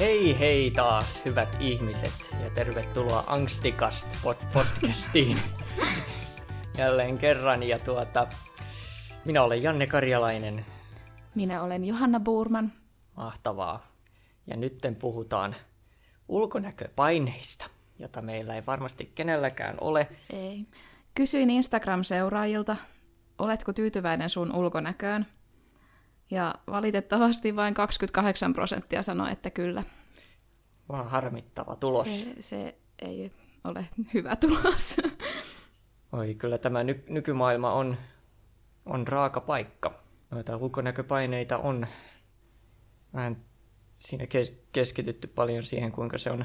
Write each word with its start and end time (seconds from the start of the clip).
Hei 0.00 0.38
hei 0.38 0.70
taas, 0.70 1.22
hyvät 1.24 1.48
ihmiset, 1.60 2.34
ja 2.44 2.50
tervetuloa 2.50 3.24
Angstikast 3.26 4.14
pod- 4.24 4.46
podcastiin 4.52 5.38
jälleen 6.78 7.18
kerran. 7.18 7.62
Ja 7.62 7.78
tuota, 7.78 8.26
minä 9.24 9.42
olen 9.42 9.62
Janne 9.62 9.86
Karjalainen. 9.86 10.66
Minä 11.34 11.62
olen 11.62 11.84
Johanna 11.84 12.20
Burman. 12.20 12.72
Mahtavaa. 13.16 13.86
Ja 14.46 14.56
nytten 14.56 14.96
puhutaan 14.96 15.54
ulkonäköpaineista, 16.28 17.66
jota 17.98 18.22
meillä 18.22 18.54
ei 18.54 18.66
varmasti 18.66 19.12
kenelläkään 19.14 19.76
ole. 19.80 20.08
Ei. 20.32 20.66
Kysyin 21.14 21.50
Instagram-seuraajilta, 21.50 22.76
oletko 23.38 23.72
tyytyväinen 23.72 24.30
sun 24.30 24.56
ulkonäköön? 24.56 25.26
Ja 26.30 26.54
valitettavasti 26.66 27.56
vain 27.56 27.74
28 27.74 28.52
prosenttia 28.52 29.02
sanoi, 29.02 29.32
että 29.32 29.50
kyllä. 29.50 29.82
Vaan 30.88 31.08
harmittava 31.08 31.76
tulos. 31.76 32.06
Se, 32.06 32.42
se 32.42 32.74
ei 32.98 33.32
ole 33.64 33.88
hyvä 34.14 34.36
tulos. 34.36 34.96
Oi, 36.12 36.34
kyllä 36.34 36.58
tämä 36.58 36.84
ny- 36.84 37.04
nykymaailma 37.08 37.72
on, 37.72 37.96
on 38.86 39.08
raaka 39.08 39.40
paikka. 39.40 39.90
Noita 40.30 40.56
ulkonäköpaineita 40.56 41.58
on 41.58 41.86
vähän 43.14 43.44
siinä 43.98 44.26
kes- 44.26 44.52
keskitytty 44.72 45.26
paljon 45.26 45.62
siihen, 45.62 45.92
kuinka 45.92 46.18
se 46.18 46.30
on 46.30 46.44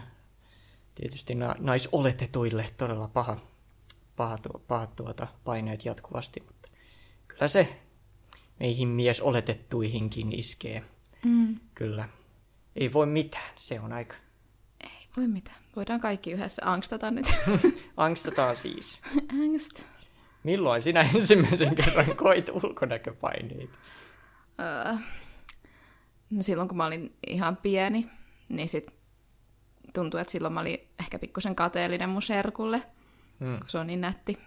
tietysti 0.96 1.36
na- 1.36 1.56
naisoletetuille 1.60 2.66
todella 2.78 3.08
paha, 3.08 3.38
paha, 4.16 4.38
tu- 4.38 4.62
pahat 4.68 4.96
tuota 4.96 5.28
paineet 5.44 5.86
jatkuvasti. 5.86 6.40
Mutta 6.48 6.70
kyllä 7.28 7.48
se 7.48 7.80
meihin 8.60 8.88
mies 8.88 9.22
oletettuihinkin 9.22 10.40
iskee. 10.40 10.84
Mm. 11.26 11.60
Kyllä. 11.76 12.10
Ei 12.76 12.94
voi 12.94 13.06
mitään, 13.06 13.50
se 13.60 13.80
on 13.80 13.94
aika. 13.94 14.16
Voi 15.18 15.28
mitään. 15.28 15.58
Voidaan 15.76 16.00
kaikki 16.00 16.32
yhdessä 16.32 16.62
angstata 16.66 17.12
nyt. 17.12 17.26
Angstataan 17.98 18.58
siis. 18.58 19.02
Angst. 19.44 19.84
Milloin 20.44 20.82
sinä 20.82 21.02
ensimmäisen 21.16 21.76
kerran 21.76 22.16
koit 22.16 22.50
ulkonäköpaineita? 22.50 23.78
Öö, 24.60 24.94
no 26.30 26.42
silloin 26.44 26.68
kun 26.68 26.78
mä 26.78 26.86
olin 26.86 27.14
ihan 27.28 27.58
pieni, 27.58 28.10
niin 28.50 28.70
sit 28.70 28.88
tuntui, 29.94 30.22
että 30.22 30.32
silloin 30.32 30.54
mä 30.54 30.60
olin 30.60 30.80
ehkä 31.00 31.20
pikkusen 31.20 31.56
kateellinen 31.56 32.10
mun 32.10 32.22
serkulle, 32.22 32.82
Hmm. 33.40 33.60
kun 33.60 33.70
se 33.70 33.78
on 33.78 33.88
niin 33.88 34.02
nätti. 34.02 34.38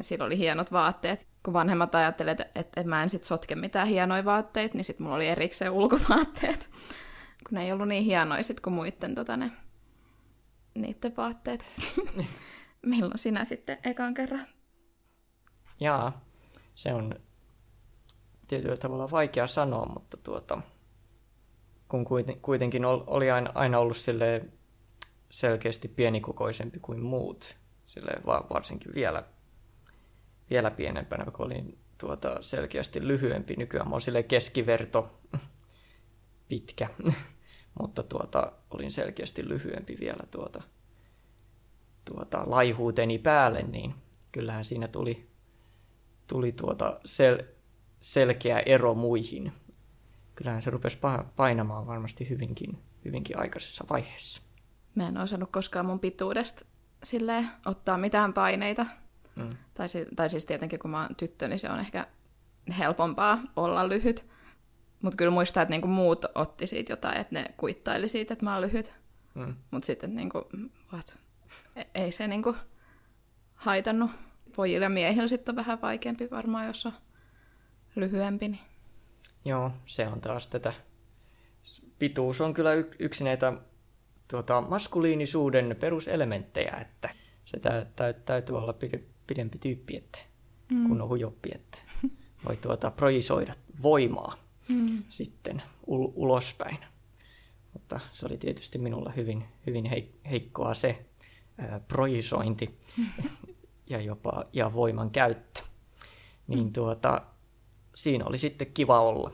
Sillä 0.00 0.24
oli 0.24 0.38
hienot 0.38 0.72
vaatteet. 0.72 1.26
Kun 1.42 1.54
vanhemmat 1.54 1.94
ajattelivat, 1.94 2.40
että, 2.40 2.60
että 2.62 2.84
mä 2.84 3.02
en 3.02 3.10
sit 3.10 3.22
sotke 3.22 3.54
mitään 3.54 3.88
hienoja 3.88 4.24
vaatteita, 4.24 4.76
niin 4.76 4.84
sit 4.84 4.98
mulla 4.98 5.16
oli 5.16 5.28
erikseen 5.28 5.70
ulkovaatteet. 5.72 6.68
Kun 7.48 7.58
ne 7.58 7.64
ei 7.64 7.72
ollut 7.72 7.88
niin 7.88 8.04
hienoja 8.04 8.42
sit 8.42 8.60
kuin 8.60 8.74
muiden 8.74 9.14
tota, 9.14 9.36
ne, 9.36 9.50
niiden 10.74 11.16
vaatteet. 11.16 11.64
Milloin 12.86 13.18
sinä 13.18 13.44
sitten 13.44 13.78
ekan 13.84 14.14
kerran? 14.14 14.46
Jaa, 15.80 16.24
se 16.74 16.94
on 16.94 17.14
tietyllä 18.48 18.76
tavalla 18.76 19.10
vaikea 19.10 19.46
sanoa, 19.46 19.86
mutta 19.86 20.16
tuota, 20.16 20.62
kun 21.88 22.04
kuiten- 22.04 22.40
kuitenkin 22.40 22.84
ol- 22.84 23.04
oli 23.06 23.30
aina, 23.30 23.78
ollut 23.78 23.96
sille 23.96 24.44
selkeästi 25.28 25.88
pienikokoisempi 25.88 26.78
kuin 26.78 27.00
muut, 27.02 27.58
sille 27.84 28.12
va- 28.26 28.46
varsinkin 28.50 28.94
vielä, 28.94 29.22
vielä 30.50 30.70
pienempänä, 30.70 31.24
kun 31.24 31.46
olin 31.46 31.78
tuota, 31.98 32.36
selkeästi 32.42 33.08
lyhyempi. 33.08 33.56
Nykyään 33.56 33.88
mä 33.88 33.94
oon 33.94 34.00
sille 34.00 34.22
keskiverto 34.22 35.20
pitkä, 36.48 36.88
mutta 37.80 38.02
tuota, 38.02 38.52
olin 38.70 38.92
selkeästi 38.92 39.48
lyhyempi 39.48 39.96
vielä 40.00 40.22
tuota, 40.30 40.62
tuota, 42.04 42.42
laihuuteni 42.46 43.18
päälle, 43.18 43.62
niin 43.62 43.94
kyllähän 44.32 44.64
siinä 44.64 44.88
tuli, 44.88 45.28
tuli 46.26 46.52
tuota 46.52 47.00
sel, 47.04 47.38
selkeä 48.00 48.60
ero 48.60 48.94
muihin. 48.94 49.52
Kyllähän 50.34 50.62
se 50.62 50.70
rupesi 50.70 50.98
pa- 50.98 51.24
painamaan 51.36 51.86
varmasti 51.86 52.28
hyvinkin, 52.28 52.78
hyvinkin 53.04 53.38
aikaisessa 53.38 53.84
vaiheessa. 53.90 54.42
Mä 54.94 55.08
en 55.08 55.18
osannut 55.18 55.50
koskaan 55.52 55.86
mun 55.86 56.00
pituudesta 56.00 56.64
silleen 57.02 57.48
ottaa 57.66 57.98
mitään 57.98 58.32
paineita. 58.32 58.86
Mm. 59.36 59.56
Tai, 59.74 59.86
tai 60.16 60.30
siis 60.30 60.44
tietenkin 60.44 60.78
kun 60.78 60.90
mä 60.90 61.02
oon 61.02 61.16
tyttö, 61.16 61.48
niin 61.48 61.58
se 61.58 61.70
on 61.70 61.80
ehkä 61.80 62.06
helpompaa 62.78 63.38
olla 63.56 63.88
lyhyt. 63.88 64.26
Mutta 65.02 65.16
kyllä 65.16 65.30
muistaa, 65.30 65.62
että 65.62 65.70
niinku 65.70 65.88
muut 65.88 66.24
otti 66.34 66.66
siitä 66.66 66.92
jotain, 66.92 67.16
että 67.16 67.34
ne 67.34 67.54
kuittaili 67.56 68.08
siitä, 68.08 68.32
että 68.32 68.44
mä 68.44 68.52
oon 68.52 68.62
lyhyt. 68.62 68.92
Mm. 69.34 69.54
Mutta 69.70 69.86
sitten 69.86 70.16
niinku, 70.16 70.48
what? 70.92 71.18
E- 71.76 71.84
ei 71.94 72.12
se 72.12 72.28
niinku 72.28 72.56
haitannut. 73.54 74.10
Pojille 74.56 74.84
ja 74.84 74.90
miehillä 74.90 75.28
sitten 75.28 75.52
on 75.52 75.56
vähän 75.56 75.80
vaikeampi 75.80 76.30
varmaan, 76.30 76.66
jos 76.66 76.86
on 76.86 76.92
lyhyempi. 77.96 78.48
Niin. 78.48 78.60
Joo, 79.44 79.70
se 79.86 80.06
on 80.06 80.20
taas 80.20 80.48
tätä. 80.48 80.72
Pituus 81.98 82.40
on 82.40 82.54
kyllä 82.54 82.70
yksi 82.98 83.24
näitä 83.24 83.52
tuota, 84.30 84.60
maskuliinisuuden 84.60 85.76
peruselementtejä, 85.80 86.76
että 86.80 87.08
se 87.44 87.60
tä- 87.60 87.86
tä- 87.96 88.12
täytyy 88.12 88.58
olla 88.58 88.72
pide- 88.72 89.02
pidempi 89.26 89.58
tyyppi, 89.58 89.96
että 89.96 90.18
mm. 90.70 90.88
kun 90.88 91.02
on 91.02 91.08
hujoppi, 91.08 91.50
että 91.54 91.78
voi 92.48 92.56
tuota, 92.56 92.90
projisoida 92.90 93.52
voimaa 93.82 94.34
Mm. 94.68 95.02
sitten 95.08 95.62
ul- 95.86 96.12
ulospäin. 96.14 96.78
Mutta 97.72 98.00
se 98.12 98.26
oli 98.26 98.36
tietysti 98.38 98.78
minulla 98.78 99.12
hyvin, 99.16 99.44
hyvin 99.66 99.84
heik- 99.86 100.28
heikkoa 100.30 100.74
se 100.74 101.04
ää, 101.58 101.80
projisointi 101.88 102.68
ja 103.90 104.00
jopa 104.00 104.44
ja 104.52 104.72
voiman 104.74 105.10
käyttö. 105.10 105.60
Niin 106.46 106.72
tuota, 106.72 107.22
siinä 107.94 108.24
oli 108.24 108.38
sitten 108.38 108.66
kiva 108.74 109.00
olla. 109.00 109.30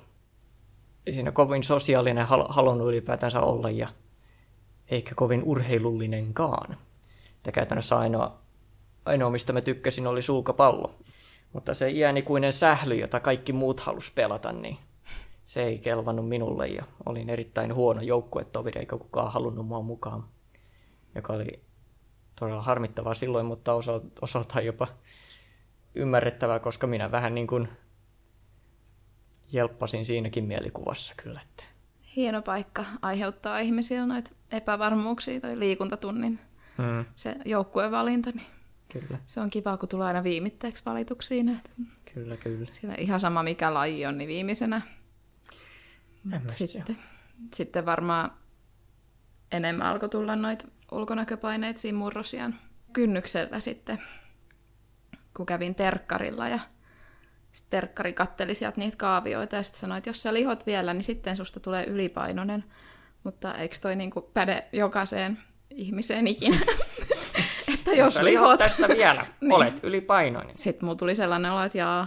Ei 1.06 1.12
siinä 1.12 1.32
kovin 1.32 1.62
sosiaalinen 1.62 2.26
hal- 2.26 2.46
halunnut 2.52 2.88
ylipäätänsä 2.88 3.40
olla 3.40 3.70
ja 3.70 3.88
eikä 4.88 5.14
kovin 5.14 5.42
urheilullinenkaan. 5.44 6.76
Että 7.36 7.52
käytännössä 7.52 7.98
ainoa, 7.98 8.38
ainoa, 9.04 9.30
mistä 9.30 9.52
mä 9.52 9.60
tykkäsin, 9.60 10.06
oli 10.06 10.22
sulkapallo. 10.22 10.94
Mutta 11.52 11.74
se 11.74 11.90
iänikuinen 11.90 12.52
sähly, 12.52 12.94
jota 12.94 13.20
kaikki 13.20 13.52
muut 13.52 13.80
halus 13.80 14.10
pelata, 14.10 14.52
niin 14.52 14.78
se 15.48 15.62
ei 15.62 15.78
kelvannut 15.78 16.28
minulle 16.28 16.66
ja 16.66 16.84
olin 17.06 17.30
erittäin 17.30 17.74
huono 17.74 18.00
joukkuetoveri, 18.02 18.80
eikä 18.80 18.96
kukaan 18.96 19.32
halunnut 19.32 19.66
mua 19.66 19.82
mukaan. 19.82 20.24
Joka 21.14 21.32
oli 21.32 21.62
todella 22.40 22.62
harmittavaa 22.62 23.14
silloin, 23.14 23.46
mutta 23.46 23.72
osa- 23.72 24.00
osaltaan 24.20 24.66
jopa 24.66 24.88
ymmärrettävää, 25.94 26.58
koska 26.58 26.86
minä 26.86 27.10
vähän 27.10 27.34
niin 27.34 27.46
kuin 27.46 27.68
jelppasin 29.52 30.04
siinäkin 30.04 30.44
mielikuvassa 30.44 31.14
kyllä. 31.16 31.40
Että 31.40 31.64
Hieno 32.16 32.42
paikka 32.42 32.84
aiheuttaa 33.02 33.58
ihmisillä 33.58 34.06
noita 34.06 34.30
epävarmuuksia 34.52 35.40
toi 35.40 35.58
liikuntatunnin 35.58 36.38
mm, 36.78 37.04
se 37.14 37.36
joukkueen 37.44 37.90
valinta, 37.90 38.30
niin 38.30 38.46
kyllä, 38.92 39.18
se 39.26 39.40
on 39.40 39.50
kiva, 39.50 39.76
kun 39.76 39.88
tulee 39.88 40.06
aina 40.06 40.24
viimitteeksi 40.24 40.84
valituksiin. 40.84 41.60
Kyllä, 42.14 42.36
kyllä. 42.36 42.66
siellä 42.70 42.96
ihan 42.98 43.20
sama 43.20 43.42
mikä 43.42 43.74
laji 43.74 44.06
on, 44.06 44.18
niin 44.18 44.28
viimeisenä. 44.28 44.97
Tämmöistä 46.30 46.66
Sitten, 46.66 46.98
sitten 47.54 47.86
varmaan 47.86 48.30
enemmän 49.52 49.86
alkoi 49.86 50.08
tulla 50.08 50.36
noita 50.36 50.68
ulkonäköpaineita 50.92 51.80
siinä 51.80 51.98
murrosian 51.98 52.54
kynnyksellä 52.92 53.60
sitten, 53.60 54.02
kun 55.36 55.46
kävin 55.46 55.74
terkkarilla 55.74 56.48
ja 56.48 56.58
sitten 57.52 57.70
terkkari 57.80 58.12
katteli 58.12 58.54
sieltä 58.54 58.80
niitä 58.80 58.96
kaavioita 58.96 59.56
ja 59.56 59.62
sitten 59.62 59.80
sanoi, 59.80 59.98
että 59.98 60.10
jos 60.10 60.22
sä 60.22 60.34
lihot 60.34 60.66
vielä, 60.66 60.94
niin 60.94 61.04
sitten 61.04 61.36
susta 61.36 61.60
tulee 61.60 61.84
ylipainoinen. 61.84 62.64
Mutta 63.24 63.54
eikö 63.54 63.76
toi 63.82 63.96
niinku 63.96 64.20
päde 64.20 64.68
jokaiseen 64.72 65.38
ihmiseen 65.70 66.26
ikinä? 66.26 66.58
että 67.74 67.92
jos 67.92 68.14
Sä 68.14 68.24
lihot 68.24 68.44
lihot, 68.44 68.58
tästä 68.58 68.88
vielä, 68.88 69.26
Niin. 69.40 69.52
olet 69.52 69.80
ylipainoinen. 69.84 70.58
sitten 70.58 70.84
mulla 70.86 70.98
tuli 70.98 71.14
sellainen 71.14 71.52
olo, 71.52 71.62
että 71.62 71.78
jaa, 71.78 72.06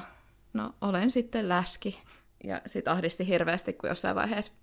no 0.54 0.76
olen 0.82 1.12
sitten 1.12 1.50
läski. 1.50 2.00
Ja 2.44 2.62
sitten 2.66 2.94
ahdisti 2.94 3.28
hirveästi, 3.28 3.74
kun 3.74 3.90
jossain 3.90 4.16
vaiheessa 4.16 4.54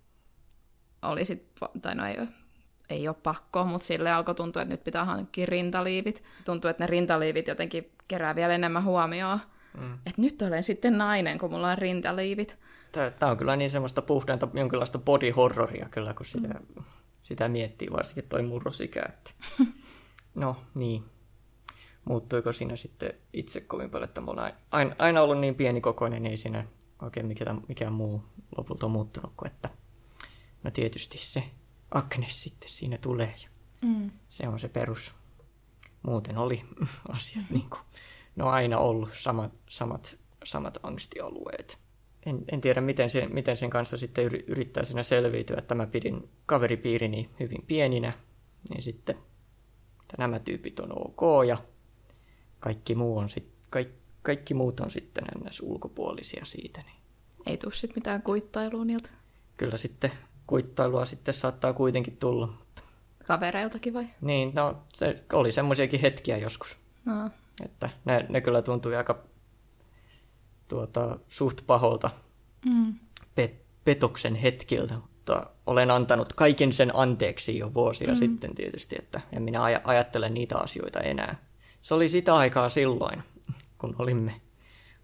oli 1.02 1.24
sit, 1.24 1.48
tai 1.82 1.94
no 1.94 2.06
ei 2.06 2.18
ole, 2.18 2.28
ei 2.90 3.08
ole 3.08 3.16
pakko, 3.22 3.64
mutta 3.64 3.86
sille 3.86 4.10
alkoi 4.10 4.34
tuntua, 4.34 4.62
että 4.62 4.74
nyt 4.74 4.84
pitää 4.84 5.04
hankkia 5.04 5.46
rintaliivit. 5.46 6.22
Tuntuu, 6.44 6.70
että 6.70 6.82
ne 6.82 6.86
rintaliivit 6.86 7.48
jotenkin 7.48 7.92
kerää 8.08 8.34
vielä 8.34 8.54
enemmän 8.54 8.84
huomioon. 8.84 9.38
Mm. 9.80 9.94
Että 9.94 10.22
nyt 10.22 10.42
olen 10.42 10.62
sitten 10.62 10.98
nainen, 10.98 11.38
kun 11.38 11.50
mulla 11.50 11.70
on 11.70 11.78
rintaliivit. 11.78 12.58
Tämä 13.18 13.32
on 13.32 13.38
kyllä 13.38 13.56
niin 13.56 13.70
semmoista 13.70 14.02
puhdainta 14.02 14.48
jonkinlaista 14.54 14.98
body 14.98 15.30
horroria 15.30 15.88
kyllä, 15.90 16.14
kun 16.14 16.26
sitä, 16.26 16.48
mm. 16.48 16.84
sitä 17.20 17.48
miettii, 17.48 17.92
varsinkin 17.92 18.28
toi 18.28 18.42
murrosikä. 18.42 19.02
Että... 19.08 19.30
No 20.34 20.56
niin. 20.74 21.04
Muuttuiko 22.04 22.52
siinä 22.52 22.76
sitten 22.76 23.14
itse 23.32 23.60
kovin 23.60 23.90
paljon, 23.90 24.08
että 24.08 24.20
mulla 24.20 24.42
on 24.42 24.52
aina, 24.70 24.94
aina 24.98 25.22
ollut 25.22 25.38
niin 25.38 25.54
pieni 25.54 25.80
kokoinen, 25.80 26.22
niin 26.22 26.30
ei 26.30 26.36
siinä 26.36 26.64
oikein 27.02 27.26
mikään, 27.26 27.60
mikään 27.68 27.92
muu 27.92 28.22
lopulta 28.56 28.88
muuttunut 28.88 29.32
kuin, 29.36 29.50
että 29.50 29.70
no 30.62 30.70
tietysti 30.70 31.18
se 31.18 31.42
Agnes 31.90 32.42
sitten 32.42 32.68
siinä 32.70 32.98
tulee. 32.98 33.34
Ja 33.42 33.48
Mm. 33.82 34.10
se 34.28 34.48
on 34.48 34.58
se 34.60 34.68
perus. 34.68 35.14
Muuten 36.02 36.38
oli 36.38 36.62
asiat 37.08 37.44
niin 37.50 37.70
kuin, 37.70 37.80
ne 38.36 38.44
on 38.44 38.50
aina 38.50 38.78
ollut 38.78 39.08
samat, 39.18 39.52
samat, 39.68 40.18
samat 40.44 40.78
angstialueet. 40.82 41.82
En, 42.26 42.44
en 42.52 42.60
tiedä, 42.60 42.80
miten, 42.80 43.10
se, 43.10 43.26
miten 43.26 43.56
sen 43.56 43.70
kanssa 43.70 43.96
sitten 43.96 44.24
yri- 44.26 44.44
yrittää 44.46 44.84
siinä 44.84 45.02
selviytyä. 45.02 45.56
Että 45.58 45.74
mä 45.74 45.86
pidin 45.86 46.28
kaveripiirini 46.46 47.30
hyvin 47.40 47.62
pieninä, 47.66 48.12
niin 48.70 48.82
sitten 48.82 49.16
että 50.02 50.14
nämä 50.18 50.38
tyypit 50.38 50.80
on 50.80 50.92
ok 51.06 51.46
ja 51.48 51.58
kaikki, 52.60 52.94
muu 52.94 53.18
on 53.18 53.28
sit, 53.28 53.48
kaik, 53.70 53.88
kaikki 54.28 54.54
muut 54.54 54.80
on 54.80 54.90
sitten 54.90 55.24
ns. 55.44 55.60
ulkopuolisia 55.60 56.44
siitä. 56.44 56.80
Niin 56.82 56.96
Ei 57.46 57.56
tuu 57.56 57.70
sit 57.70 57.94
mitään 57.94 58.22
kuittailua 58.22 58.84
niiltä 58.84 59.10
kyllä 59.56 59.76
sitten 59.76 60.10
kuittailua 60.46 61.04
sitten 61.04 61.34
saattaa 61.34 61.72
kuitenkin 61.72 62.16
tulla. 62.16 62.48
kavereiltakin 63.26 63.94
vai? 63.94 64.06
Niin, 64.20 64.52
no 64.54 64.82
se 64.94 65.24
oli 65.32 65.52
semmoisiakin 65.52 66.00
hetkiä 66.00 66.36
joskus. 66.36 66.76
No. 67.06 67.30
Että 67.64 67.90
ne, 68.04 68.26
ne 68.28 68.40
kyllä 68.40 68.62
tuntui 68.62 68.96
aika 68.96 69.18
tuota, 70.68 71.18
suht 71.28 71.60
paholta 71.66 72.10
Mm. 72.66 72.94
pet, 73.34 73.62
petoksen 73.84 74.34
hetkiltä, 74.34 74.94
mutta 74.94 75.46
olen 75.66 75.90
antanut 75.90 76.32
kaiken 76.32 76.72
sen 76.72 76.96
anteeksi 76.96 77.58
jo 77.58 77.74
vuosia 77.74 78.08
mm. 78.08 78.16
sitten 78.16 78.54
tietysti, 78.54 78.96
että 78.98 79.20
en 79.32 79.42
minä 79.42 79.58
aj- 79.58 79.80
ajattele 79.84 80.28
niitä 80.28 80.58
asioita 80.58 81.00
enää. 81.00 81.36
Se 81.82 81.94
oli 81.94 82.08
sitä 82.08 82.36
aikaa 82.36 82.68
silloin, 82.68 83.22
kun 83.78 83.96
olimme, 83.98 84.40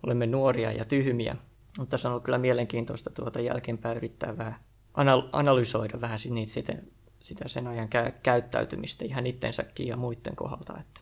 olimme 0.06 0.26
nuoria 0.26 0.73
ja 0.73 0.85
tyhmiä, 0.85 1.37
mutta 1.79 1.99
se 1.99 2.09
on 2.09 2.12
ollut 2.12 2.25
kyllä 2.25 2.38
mielenkiintoista 2.38 3.11
tuota 3.11 3.41
jälkeenpäin 3.41 3.97
yrittää 3.97 4.38
vähän 4.38 4.55
anal- 4.94 5.29
analysoida 5.32 6.00
vähän 6.00 6.19
niitä 6.31 6.53
sitä, 6.53 6.75
sitä 7.23 7.49
sen 7.49 7.67
ajan 7.67 7.88
kä- 7.88 8.12
käyttäytymistä 8.23 9.05
ihan 9.05 9.26
itsensäkin 9.26 9.87
ja 9.87 9.97
muiden 9.97 10.37
kohdalta, 10.37 10.75
että 10.81 11.00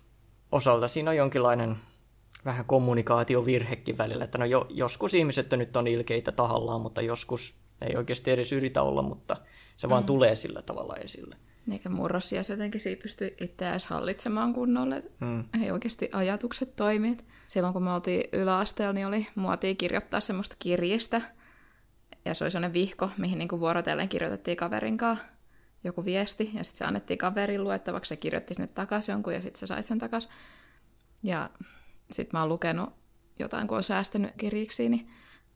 osalta 0.52 0.88
siinä 0.88 1.10
on 1.10 1.16
jonkinlainen 1.16 1.76
vähän 2.44 2.64
kommunikaatiovirhekin 2.64 3.98
välillä, 3.98 4.24
että 4.24 4.38
no 4.38 4.44
jo, 4.44 4.66
joskus 4.70 5.14
ihmiset 5.14 5.50
nyt 5.50 5.76
on 5.76 5.86
ilkeitä 5.86 6.32
tahallaan, 6.32 6.80
mutta 6.80 7.02
joskus 7.02 7.54
ei 7.82 7.96
oikeasti 7.96 8.30
edes 8.30 8.52
yritä 8.52 8.82
olla, 8.82 9.02
mutta 9.02 9.36
se 9.76 9.88
vaan 9.88 10.04
tulee 10.04 10.34
sillä 10.34 10.62
tavalla 10.62 10.96
esille. 10.96 11.36
Eikä 11.70 11.88
murrosias 11.88 12.50
jotenkin 12.50 12.80
siitä 12.80 13.02
pysty 13.02 13.34
itse 13.40 13.70
edes 13.70 13.86
hallitsemaan 13.86 14.52
kunnolla. 14.52 14.94
Mm. 15.20 15.44
Ei 15.62 15.70
oikeasti 15.70 16.08
ajatukset 16.12 16.76
toimi. 16.76 17.16
Silloin 17.46 17.72
kun 17.72 17.82
me 17.82 17.92
oltiin 17.92 18.24
yläasteella, 18.32 18.92
niin 18.92 19.06
oli 19.06 19.26
muotia 19.34 19.74
kirjoittaa 19.74 20.20
semmoista 20.20 20.56
kirjistä. 20.58 21.20
Ja 22.24 22.34
se 22.34 22.44
oli 22.44 22.50
sellainen 22.50 22.72
vihko, 22.72 23.10
mihin 23.18 23.38
niinku 23.38 23.60
vuorotellen 23.60 24.08
kirjoitettiin 24.08 24.56
kaverin 24.56 24.96
kanssa 24.96 25.24
joku 25.84 26.04
viesti. 26.04 26.50
Ja 26.54 26.64
sitten 26.64 26.78
se 26.78 26.84
annettiin 26.84 27.18
kaverin 27.18 27.64
luettavaksi, 27.64 28.08
se 28.08 28.16
kirjoitti 28.16 28.54
sinne 28.54 28.66
takaisin 28.66 29.12
jonkun 29.12 29.34
ja 29.34 29.42
sitten 29.42 29.60
se 29.60 29.66
sai 29.66 29.82
sen 29.82 29.98
takaisin. 29.98 30.32
Ja 31.22 31.50
sitten 32.10 32.38
mä 32.38 32.40
oon 32.40 32.48
lukenut 32.48 32.92
jotain, 33.38 33.68
kun 33.68 33.76
on 33.76 33.82
säästänyt 33.82 34.30
kirjiksi, 34.36 34.88
niin 34.88 35.08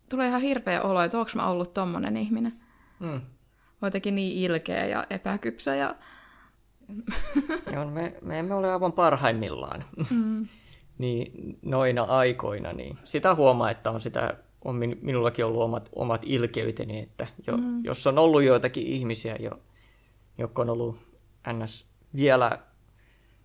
tulee 0.09 0.29
ihan 0.29 0.41
hirveä 0.41 0.83
olo, 0.83 1.03
että 1.03 1.19
onko 1.19 1.31
mä 1.35 1.49
ollut 1.49 1.75
tommonen 1.75 2.17
ihminen. 2.17 2.53
Mm. 3.01 3.21
Oon 3.83 3.87
jotenkin 3.87 4.15
niin 4.15 4.37
ilkeä 4.37 4.87
ja 4.87 5.07
epäkypsä 5.11 5.75
ja 5.75 5.95
Joo, 7.73 7.91
me, 7.91 8.15
me 8.23 8.39
emme 8.39 8.55
ole 8.55 8.73
aivan 8.73 8.93
parhaimmillaan. 8.93 9.85
mm, 10.11 10.47
niin 10.99 11.59
noina 11.63 12.03
aikoina, 12.03 12.73
niin 12.73 12.99
sitä 13.05 13.35
huomaa, 13.35 13.71
että 13.71 13.91
on 13.91 14.01
sitä, 14.01 14.37
on 14.65 14.77
min, 14.77 14.99
minullakin 15.03 15.45
ollut 15.45 15.63
omat, 15.63 15.89
omat 15.95 16.23
ilkeyteni, 16.25 16.99
että 16.99 17.27
jo, 17.47 17.57
mm. 17.57 17.85
jos 17.85 18.07
on 18.07 18.19
ollut 18.19 18.43
joitakin 18.43 18.87
ihmisiä, 18.87 19.37
jo, 19.41 19.51
jotka 20.39 20.63
on 20.63 20.71
ollut 20.71 20.97
ns. 21.53 21.87
vielä, 22.17 22.59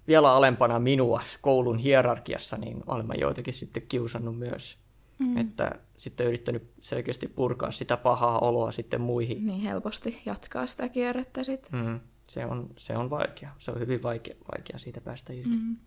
vielä 0.07 0.33
alempana 0.33 0.79
minua 0.79 1.21
koulun 1.41 1.77
hierarkiassa, 1.77 2.57
niin 2.57 2.83
olen 2.87 3.07
mä 3.07 3.13
joitakin 3.13 3.53
sitten 3.53 3.83
kiusannut 3.87 4.37
myös. 4.37 4.77
Mm. 5.19 5.37
Että 5.37 5.71
sitten 6.01 6.27
yrittänyt 6.27 6.71
selkeästi 6.81 7.27
purkaa 7.27 7.71
sitä 7.71 7.97
pahaa 7.97 8.39
oloa 8.39 8.71
sitten 8.71 9.01
muihin. 9.01 9.45
niin 9.45 9.61
helposti 9.61 10.21
jatkaa 10.25 10.67
sitä 10.67 10.89
kierrettä 10.89 11.43
sitten. 11.43 11.85
Mm. 11.85 11.99
Se, 12.29 12.45
on, 12.45 12.69
se 12.77 12.97
on 12.97 13.09
vaikea. 13.09 13.51
Se 13.57 13.71
on 13.71 13.79
hyvin 13.79 14.03
vaikea, 14.03 14.35
vaikea 14.57 14.77
siitä 14.79 15.01
päästä 15.01 15.33
irti. 15.33 15.49
Mm. 15.49 15.77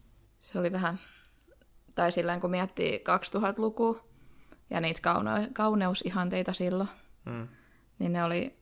Se 0.41 0.59
oli 0.59 0.73
vähän, 0.73 0.99
tai 1.95 2.13
sillä 2.13 2.39
kun 2.41 2.51
miettii 2.51 2.99
2000-lukua 2.99 4.05
ja 4.71 4.81
niitä 4.81 5.01
kaune- 5.03 5.51
kauneusihanteita 5.53 6.53
silloin, 6.53 6.89
Mm. 7.25 7.49
niin 7.99 8.13
ne 8.13 8.25
oli 8.25 8.57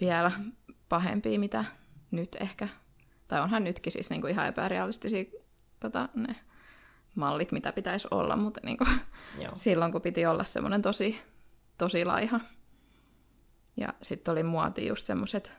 vielä 0.00 0.30
pahempia, 0.88 1.38
mitä 1.38 1.64
nyt 2.10 2.36
ehkä. 2.40 2.68
Tai 3.26 3.40
onhan 3.40 3.64
nytkin 3.64 3.92
siis 3.92 4.10
niinku 4.10 4.26
ihan 4.26 4.46
epärealistisia 4.46 5.24
tota, 5.80 6.08
ne 6.14 6.36
mallit, 7.14 7.52
mitä 7.52 7.72
pitäisi 7.72 8.08
olla, 8.10 8.36
mutta 8.36 8.60
niinku, 8.64 8.84
Joo. 9.38 9.50
silloin 9.64 9.92
kun 9.92 10.02
piti 10.02 10.26
olla 10.26 10.44
semmoinen 10.44 10.82
tosi, 10.82 11.20
tosi 11.78 12.04
laiha. 12.04 12.40
Ja 13.76 13.94
sitten 14.02 14.32
oli 14.32 14.42
muoti 14.42 14.86
just 14.86 15.06
semmoiset 15.06 15.52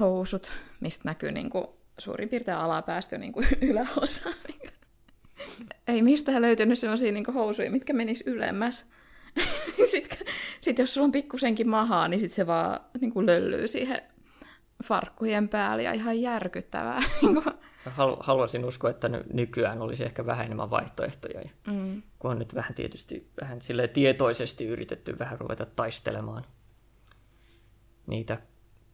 housut, 0.00 0.52
mistä 0.80 1.02
näkyy 1.04 1.32
niinku 1.32 1.76
suurin 1.98 2.28
piirtein 2.28 2.56
alapäästö 2.56 3.18
niinku 3.18 3.42
yläosa. 3.60 4.30
Ei 5.88 6.02
mistään 6.02 6.42
löytynyt 6.42 6.78
semmoisia 6.78 7.12
niinku 7.12 7.32
housuja, 7.32 7.70
mitkä 7.70 7.92
menis 7.92 8.24
ylemmäs. 8.26 8.86
sitten 9.92 10.18
sit 10.60 10.78
jos 10.78 10.94
sulla 10.94 11.04
on 11.04 11.12
pikkusenkin 11.12 11.68
mahaa, 11.68 12.08
niin 12.08 12.20
sit 12.20 12.32
se 12.32 12.46
vaan 12.46 12.80
niinku 13.00 13.26
löllyy 13.26 13.68
siihen 13.68 14.02
farkkujen 14.84 15.48
päälle 15.48 15.82
ja 15.82 15.92
ihan 15.92 16.20
järkyttävää. 16.20 17.02
Niinku, 17.22 17.42
Hal- 17.90 18.16
haluaisin 18.20 18.64
uskoa, 18.64 18.90
että 18.90 19.08
ny- 19.08 19.24
nykyään 19.32 19.82
olisi 19.82 20.04
ehkä 20.04 20.26
vähän 20.26 20.46
enemmän 20.46 20.70
vaihtoehtoja. 20.70 21.40
Ja 21.40 21.50
mm, 21.72 22.02
kun 22.18 22.30
on 22.30 22.38
nyt 22.38 22.54
vähän 22.54 22.74
tietysti 22.74 23.30
vähän 23.40 23.62
silleen 23.62 23.90
tietoisesti 23.90 24.66
yritetty 24.66 25.18
vähän 25.18 25.40
ruveta 25.40 25.66
taistelemaan 25.66 26.44
niitä 28.06 28.38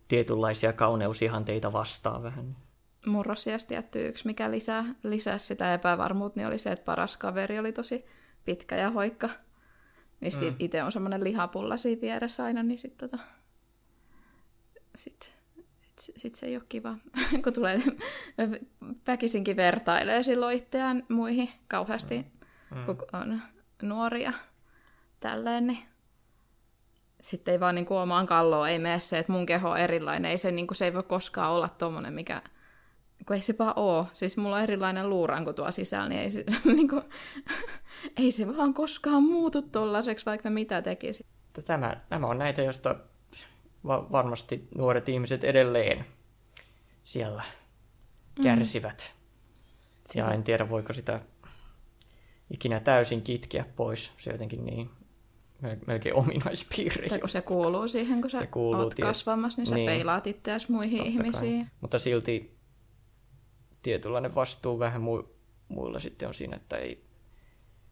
tietynlaisia 0.09 0.73
kauneusihanteita 0.73 1.73
vastaan 1.73 2.23
vähän. 2.23 2.57
murrosias 3.07 3.65
tietty 3.65 4.09
yksi, 4.09 4.27
mikä 4.27 4.51
lisää, 4.51 4.85
lisää 5.03 5.39
sitä 5.39 5.75
epävarmuutta, 5.75 6.41
niin 6.41 6.47
oli 6.47 6.59
se, 6.59 6.73
että 6.73 6.85
paras 6.85 7.17
kaveri 7.17 7.59
oli 7.59 7.73
tosi 7.73 8.05
pitkä 8.45 8.77
ja 8.77 8.91
hoikka. 8.91 9.29
Niin 10.21 10.33
mm. 10.41 10.57
itse 10.59 10.83
on 10.83 10.93
semmoinen 10.93 11.25
lihapulla 11.25 11.77
siinä 11.77 12.01
vieressä 12.01 12.45
aina, 12.45 12.63
niin 12.63 12.79
sitten 12.79 13.11
tota, 13.11 13.23
sit, 14.95 15.37
sit, 16.03 16.17
sit 16.17 16.35
se 16.35 16.47
ei 16.47 16.57
ole 16.57 16.65
kiva, 16.69 16.97
kun 17.45 17.53
tulee 17.53 17.83
väkisinkin 19.07 19.57
vertailee 19.57 20.23
silloin 20.23 20.57
itseään 20.57 21.03
muihin 21.09 21.49
kauheasti, 21.69 22.27
mm. 22.75 22.87
kun 22.87 22.97
on 23.13 23.41
nuoria 23.83 24.33
tälleen, 25.21 25.67
niin 25.67 25.79
sitten 27.23 27.53
ei 27.53 27.61
vaan 27.61 27.75
niin 27.75 27.87
kuin 27.87 27.99
omaan 27.99 28.27
kalloon 28.27 28.69
ei 28.69 28.79
mene 28.79 29.01
se, 29.01 29.19
että 29.19 29.33
mun 29.33 29.47
keho 29.47 29.71
on 29.71 29.79
erilainen. 29.79 30.31
Ei 30.31 30.39
se, 30.39 30.53
niin 30.53 30.67
kuin, 30.67 30.77
se 30.77 30.85
ei 30.85 30.95
voi 30.95 31.03
koskaan 31.03 31.53
olla 31.53 31.69
tommonen, 31.69 32.13
mikä... 32.13 32.43
Kun 33.27 33.37
ei 33.37 33.43
se 33.43 33.55
vaan 33.59 33.73
oo. 33.77 34.07
Siis 34.13 34.37
mulla 34.37 34.57
on 34.57 34.63
erilainen 34.63 35.11
luuranko 35.11 35.53
tuo 35.53 35.71
sisällä, 35.71 36.09
niin 36.09 36.21
ei 36.21 36.31
se, 36.31 36.45
niin 36.77 36.89
kuin, 36.89 37.03
ei 38.17 38.33
se 38.33 38.57
vaan 38.57 38.75
koskaan 38.75 39.23
muutu 39.23 39.63
tollaiseksi, 39.63 40.27
vaikka 40.27 40.51
mitä 40.51 40.83
tekisin. 40.83 41.27
Että 41.47 41.63
Tämä, 41.63 42.01
nämä 42.11 42.27
on 42.27 42.39
näitä, 42.39 42.63
joista 42.63 42.97
va- 43.87 44.07
varmasti 44.13 44.69
nuoret 44.77 45.09
ihmiset 45.09 45.45
edelleen 45.45 46.05
siellä 47.05 47.43
kärsivät. 48.43 49.15
Ja 50.15 50.33
en 50.33 50.43
tiedä, 50.43 50.69
voiko 50.69 50.93
sitä 50.93 51.21
ikinä 52.51 52.81
täysin 52.81 53.23
kitkeä 53.23 53.65
pois. 53.77 54.13
Se 54.19 54.31
on 54.31 54.35
jotenkin 54.35 54.65
niin 54.65 54.91
mel- 55.63 55.85
melkein 55.87 56.15
ominaispiirre. 56.15 57.09
Tai 57.09 57.19
kun 57.19 57.29
se 57.29 57.43
kuuluu 57.43 57.89
siihen, 57.89 58.21
kun 58.21 58.31
sä 58.31 58.41
Se 58.41 58.47
kuuluu 58.47 58.81
oot 58.83 58.95
ties- 58.95 59.03
kasvamassa, 59.07 59.61
niin 59.61 59.67
sä 59.67 59.75
niin. 59.75 59.87
peilaat 59.87 60.27
itseäsi 60.27 60.73
muihin 60.73 60.99
Totta 60.99 61.11
ihmisiin. 61.13 61.65
Kai. 61.65 61.75
Mutta 61.81 61.99
silti 61.99 62.57
tietynlainen 63.83 64.35
vastuu 64.35 64.79
vähän 64.79 65.03
mu- 65.03 65.29
muilla 65.69 65.99
sitten 66.01 66.29
on 66.29 66.35
siinä, 66.35 66.57
että 66.57 66.77
ei 66.77 67.05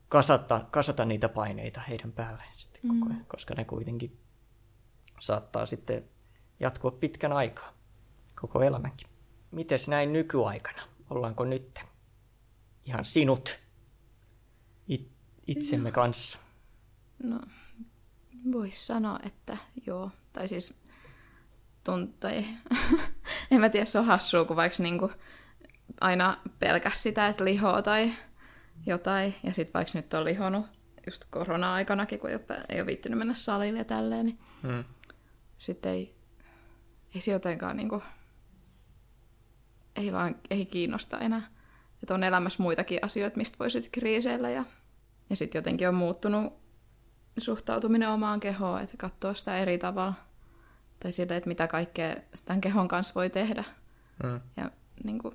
kasata, 0.08 0.66
kasata 0.70 1.04
niitä 1.04 1.28
paineita 1.28 1.80
heidän 1.80 2.12
päälleen 2.12 2.52
sitten 2.56 2.80
koko 2.88 3.12
ajan, 3.12 3.24
koska 3.28 3.54
ne 3.54 3.64
kuitenkin 3.64 4.18
saattaa 5.20 5.66
sitten 5.66 6.04
jatkua 6.60 6.90
pitkän 6.90 7.32
aikaa, 7.32 7.72
koko 8.40 8.62
elämänkin. 8.62 9.08
Mites 9.50 9.88
näin 9.88 10.12
nykyaikana? 10.12 10.82
Ollaanko 11.10 11.44
nyt 11.44 11.80
ihan 12.84 13.04
sinut 13.04 13.58
it- 14.88 15.12
itsemme 15.46 15.92
kanssa? 15.92 16.38
No, 17.22 17.40
voisi 18.52 18.86
sanoa, 18.86 19.18
että 19.26 19.56
joo. 19.86 20.10
Tai 20.32 20.48
siis 20.48 20.82
tuntuu, 21.84 22.30
en 23.50 23.60
mä 23.60 23.68
tiedä, 23.68 23.84
se 23.86 23.98
on 23.98 24.04
hassua, 24.04 24.44
kun 24.44 24.56
vaikka 24.56 24.82
niinku 24.82 25.10
aina 26.00 26.36
pelkäs 26.58 27.02
sitä, 27.02 27.26
että 27.26 27.44
lihoo 27.44 27.82
tai 27.82 28.12
jotain. 28.86 29.34
Ja 29.42 29.52
sitten 29.52 29.74
vaikka 29.74 29.92
nyt 29.98 30.14
on 30.14 30.24
lihonut 30.24 30.66
just 31.06 31.24
korona-aikanakin, 31.30 32.18
kun 32.20 32.30
ei 32.30 32.36
ole, 32.36 32.64
ei 32.68 32.80
ole 32.80 32.86
viittynyt 32.86 33.18
mennä 33.18 33.34
salille 33.34 33.78
ja 33.78 33.84
tälleen, 33.84 34.26
niin 34.26 34.38
Hmm. 34.62 34.84
Sitten 35.60 35.92
ei, 35.92 36.14
ei 37.14 37.20
se 37.20 37.32
jotenkaan 37.32 37.76
niinku, 37.76 38.02
ei 39.96 40.12
vaan 40.12 40.36
ei 40.50 40.66
kiinnosta 40.66 41.18
enää. 41.18 41.50
Että 42.02 42.14
on 42.14 42.24
elämässä 42.24 42.62
muitakin 42.62 42.98
asioita, 43.02 43.36
mistä 43.36 43.58
voisit 43.58 43.88
kriiseillä 43.92 44.50
ja, 44.50 44.64
ja 45.30 45.36
sitten 45.36 45.58
jotenkin 45.58 45.88
on 45.88 45.94
muuttunut 45.94 46.52
suhtautuminen 47.38 48.08
omaan 48.08 48.40
kehoon, 48.40 48.80
että 48.80 48.96
katsoo 48.96 49.34
sitä 49.34 49.58
eri 49.58 49.78
tavalla. 49.78 50.14
Tai 51.00 51.12
sille, 51.12 51.36
että 51.36 51.48
mitä 51.48 51.66
kaikkea 51.68 52.16
tämän 52.44 52.60
kehon 52.60 52.88
kanssa 52.88 53.14
voi 53.14 53.30
tehdä. 53.30 53.64
Mm. 54.22 54.40
Ja 54.56 54.70
niin 55.04 55.18
kuin, 55.18 55.34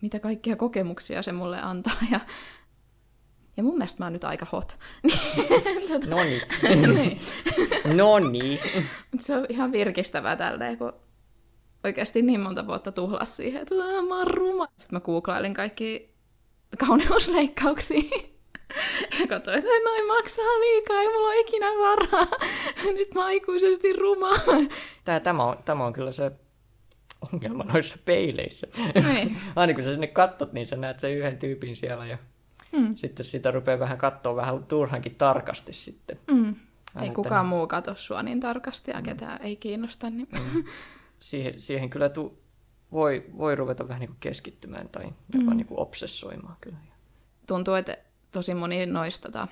mitä 0.00 0.20
kaikkia 0.20 0.56
kokemuksia 0.56 1.22
se 1.22 1.32
mulle 1.32 1.62
antaa. 1.62 1.96
Ja, 2.12 2.20
ja 3.58 3.64
mun 3.64 3.78
mielestä 3.78 3.98
mä 3.98 4.06
oon 4.06 4.12
nyt 4.12 4.24
aika 4.24 4.46
hot. 4.52 4.78
no 6.08 6.16
niin. 6.22 7.20
no 7.96 8.18
niin. 8.18 8.60
Se 9.20 9.36
on 9.36 9.46
ihan 9.48 9.72
virkistävää 9.72 10.36
tälleen, 10.36 10.78
kun 10.78 10.92
oikeasti 11.84 12.22
niin 12.22 12.40
monta 12.40 12.66
vuotta 12.66 12.92
tuhlas 12.92 13.36
siihen, 13.36 13.62
että 13.62 13.74
mä 14.08 14.18
oon 14.18 14.26
ruma. 14.26 14.66
Sitten 14.76 14.96
mä 14.96 15.00
googlailin 15.00 15.54
kaikki 15.54 16.14
kauneusleikkauksia. 16.78 18.02
Ja 19.20 19.26
katsoin, 19.26 19.58
että 19.58 19.70
noin 19.84 20.06
maksaa 20.06 20.60
liikaa, 20.60 21.00
ei 21.00 21.08
mulla 21.08 21.28
ole 21.28 21.40
ikinä 21.40 21.66
varaa. 21.66 22.26
Nyt 22.98 23.14
mä 23.14 23.24
aikuisesti 23.24 23.92
ruma. 23.92 24.30
Tämä, 25.04 25.20
tämä, 25.20 25.44
on, 25.44 25.56
tämä 25.64 25.86
on 25.86 25.92
kyllä 25.92 26.12
se 26.12 26.32
ongelma 27.32 27.64
noissa 27.64 27.98
peileissä. 28.04 28.66
Niin. 28.94 29.36
Aina 29.56 29.74
kun 29.74 29.84
sä 29.84 29.90
sinne 29.90 30.06
katsot, 30.06 30.52
niin 30.52 30.66
sä 30.66 30.76
näet 30.76 31.00
sen 31.00 31.16
yhden 31.16 31.38
tyypin 31.38 31.76
siellä 31.76 32.06
ja 32.06 32.18
mm. 32.72 32.96
sitten 32.96 33.26
sitä 33.26 33.50
rupeaa 33.50 33.78
vähän 33.78 33.98
katsoa 33.98 34.36
vähän 34.36 34.64
turhankin 34.64 35.14
tarkasti 35.14 35.72
sitten. 35.72 36.16
Mm. 36.30 36.54
Ei 37.02 37.10
kukaan 37.10 37.46
muu 37.46 37.66
katso 37.66 37.94
sua 37.94 38.22
niin 38.22 38.40
tarkasti 38.40 38.90
ja 38.90 38.96
mm. 38.96 39.02
ketään 39.02 39.42
ei 39.42 39.56
kiinnosta. 39.56 40.10
Niin... 40.10 40.28
Mm. 40.32 40.64
Siihen, 41.18 41.60
siihen 41.60 41.90
kyllä 41.90 42.08
tu, 42.08 42.38
voi, 42.92 43.24
voi 43.38 43.54
ruveta 43.54 43.88
vähän 43.88 44.00
niin 44.00 44.08
kuin 44.08 44.20
keskittymään 44.20 44.88
tai 44.88 45.04
jopa 45.34 45.50
mm. 45.50 45.56
niin 45.56 45.66
kuin 45.66 45.80
obsessoimaan 45.80 46.56
kyllä. 46.60 46.78
Tuntuu, 47.46 47.74
että 47.74 47.96
tosi 48.30 48.54
moni 48.54 48.86
noista 48.86 49.28
tota, 49.28 49.48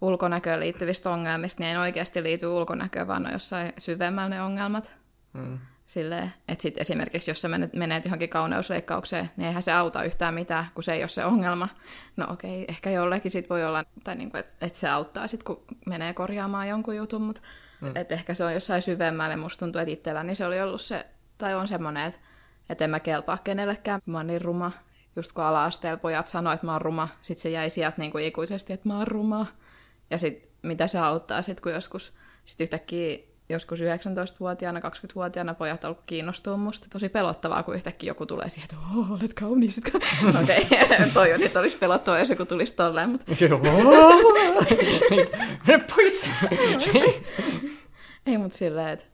ulkonäköön 0.00 0.60
liittyvistä 0.60 1.10
ongelmista, 1.10 1.62
niin 1.62 1.70
ei 1.70 1.76
oikeasti 1.76 2.22
liity 2.22 2.46
ulkonäköön, 2.46 3.08
vaan 3.08 3.26
on 3.26 3.32
jossain 3.32 3.72
syvemmällä 3.78 4.28
ne 4.28 4.42
ongelmat. 4.42 4.96
Mm. 5.32 5.58
Silleen, 5.86 6.32
että 6.48 6.62
sitten 6.62 6.80
esimerkiksi, 6.80 7.30
jos 7.30 7.40
sä 7.40 7.48
menet, 7.48 7.72
menet 7.72 8.04
johonkin 8.04 8.28
kauneusleikkaukseen, 8.28 9.30
niin 9.36 9.46
eihän 9.46 9.62
se 9.62 9.72
auta 9.72 10.04
yhtään 10.04 10.34
mitään, 10.34 10.66
kun 10.74 10.82
se 10.82 10.92
ei 10.92 11.02
ole 11.02 11.08
se 11.08 11.24
ongelma. 11.24 11.68
No 12.16 12.26
okei, 12.30 12.64
ehkä 12.68 12.90
jollekin 12.90 13.30
sit 13.30 13.50
voi 13.50 13.64
olla, 13.64 13.84
tai 14.04 14.14
niinku, 14.14 14.36
että 14.36 14.52
et 14.60 14.74
se 14.74 14.88
auttaa 14.88 15.26
sitten, 15.26 15.44
kun 15.44 15.64
menee 15.86 16.14
korjaamaan 16.14 16.68
jonkun 16.68 16.96
jutun, 16.96 17.22
mutta 17.22 17.40
mm. 17.80 17.96
et 17.96 18.12
ehkä 18.12 18.34
se 18.34 18.44
on 18.44 18.54
jossain 18.54 18.82
syvemmälle. 18.82 19.36
Musta 19.36 19.58
tuntuu, 19.58 19.80
että 19.80 19.92
itselläni 19.92 20.26
niin 20.26 20.36
se 20.36 20.46
oli 20.46 20.60
ollut 20.60 20.80
se, 20.80 21.06
tai 21.38 21.54
on 21.54 21.68
semmoinen, 21.68 22.06
että 22.06 22.20
et 22.70 22.82
en 22.82 22.90
mä 22.90 23.00
kelpaa 23.00 23.38
kenellekään. 23.38 24.00
Mä 24.06 24.18
oon 24.18 24.26
niin 24.26 24.42
ruma, 24.42 24.72
just 25.16 25.32
kun 25.32 25.44
ala-asteella 25.44 26.00
pojat 26.00 26.26
sanoivat, 26.26 26.54
että 26.54 26.66
mä 26.66 26.72
oon 26.72 26.80
ruma, 26.80 27.08
sitten 27.22 27.42
se 27.42 27.50
jäi 27.50 27.70
sieltä 27.70 27.98
niinku 27.98 28.18
ikuisesti, 28.18 28.72
että 28.72 28.88
mä 28.88 28.98
oon 28.98 29.06
ruma. 29.06 29.46
Ja 30.10 30.18
sitten 30.18 30.50
mitä 30.62 30.86
se 30.86 30.98
auttaa 30.98 31.42
sitten, 31.42 31.62
kun 31.62 31.72
joskus 31.72 32.12
sit 32.44 32.60
yhtäkkiä 32.60 33.18
joskus 33.52 33.80
19-vuotiaana, 33.80 34.80
20-vuotiaana 34.80 35.54
pojat 35.54 35.84
alkoi 35.84 36.02
kiinnostua 36.06 36.56
musta. 36.56 36.86
Tosi 36.90 37.08
pelottavaa, 37.08 37.62
kun 37.62 37.74
yhtäkkiä 37.74 38.10
joku 38.10 38.26
tulee 38.26 38.48
siihen, 38.48 38.68
että 38.72 38.86
oh, 38.98 39.12
olet 39.12 39.34
kaunis. 39.34 39.80
Okei, 40.42 40.66
okay. 40.82 41.10
toi 41.14 41.32
on 41.32 41.40
nyt 41.40 41.56
olisi 41.56 41.78
pelottavaa, 41.78 42.18
jos 42.18 42.30
joku 42.30 42.46
tulisi 42.46 42.76
tolleen, 42.76 43.10
mutta... 43.10 43.32
Mene 45.66 45.84
pois! 45.96 46.30
Ei, 48.26 48.38
mutta 48.38 48.58
silleen, 48.58 48.88
että, 48.88 49.04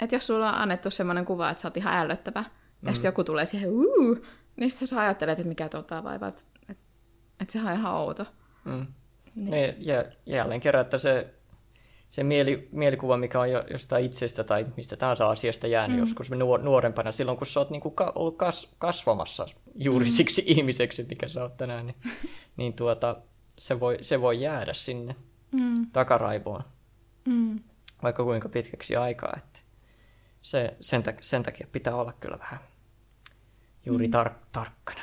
että 0.00 0.16
jos 0.16 0.26
sulla 0.26 0.48
on 0.48 0.54
annettu 0.54 0.90
semmoinen 0.90 1.24
kuva, 1.24 1.50
että 1.50 1.62
sä 1.62 1.68
oot 1.68 1.76
ihan 1.76 1.94
ällöttävä, 1.94 2.40
mm. 2.40 2.88
ja 2.88 2.92
sitten 2.92 3.08
joku 3.08 3.24
tulee 3.24 3.44
siihen, 3.44 3.70
uu, 3.70 4.18
niin 4.56 4.70
sitten 4.70 4.88
sä 4.88 5.00
ajattelet, 5.00 5.38
että 5.38 5.48
mikä 5.48 5.68
tuottaa 5.68 6.04
vaivaa, 6.04 6.28
että, 6.28 6.42
että, 6.68 6.82
että 7.40 7.52
sehän 7.52 7.72
on 7.72 7.78
ihan 7.78 7.94
outo. 7.94 8.26
Mm. 8.64 8.86
Niin. 9.34 9.50
niin 9.50 9.74
ja 9.78 10.04
jälleen 10.26 10.60
kerran, 10.60 10.82
että 10.82 10.98
se 10.98 11.34
se 12.10 12.22
mieli, 12.22 12.68
mielikuva, 12.72 13.16
mikä 13.16 13.40
on 13.40 13.50
jo, 13.50 13.64
jostain 13.70 14.04
itsestä 14.04 14.44
tai 14.44 14.66
mistä 14.76 14.96
tahansa 14.96 15.30
asiasta 15.30 15.66
jäänyt 15.66 15.96
mm. 15.96 16.00
joskus 16.00 16.30
nuor, 16.30 16.62
nuorempana, 16.62 17.12
silloin 17.12 17.38
kun 17.38 17.46
sä 17.46 17.60
oot 17.60 17.70
niinku 17.70 17.90
ka, 17.90 18.12
ollut 18.14 18.36
kas, 18.36 18.74
kasvamassa 18.78 19.46
juuri 19.74 20.04
mm. 20.04 20.10
siksi 20.10 20.42
ihmiseksi, 20.46 21.06
mikä 21.08 21.28
sä 21.28 21.42
oot 21.42 21.56
tänään, 21.56 21.86
niin, 21.86 21.96
niin 22.56 22.72
tuota, 22.72 23.16
se, 23.58 23.80
voi, 23.80 23.98
se 24.00 24.20
voi 24.20 24.40
jäädä 24.40 24.72
sinne 24.72 25.16
mm. 25.52 25.86
takaraivoon, 25.92 26.64
mm. 27.24 27.60
vaikka 28.02 28.24
kuinka 28.24 28.48
pitkäksi 28.48 28.96
aikaa. 28.96 29.34
Että 29.36 29.60
se, 30.42 30.76
sen, 30.80 31.02
sen 31.20 31.42
takia 31.42 31.66
pitää 31.72 31.94
olla 31.94 32.12
kyllä 32.12 32.38
vähän 32.38 32.58
juuri 33.86 34.06
mm. 34.06 34.10
tar, 34.10 34.30
tarkkana. 34.52 35.00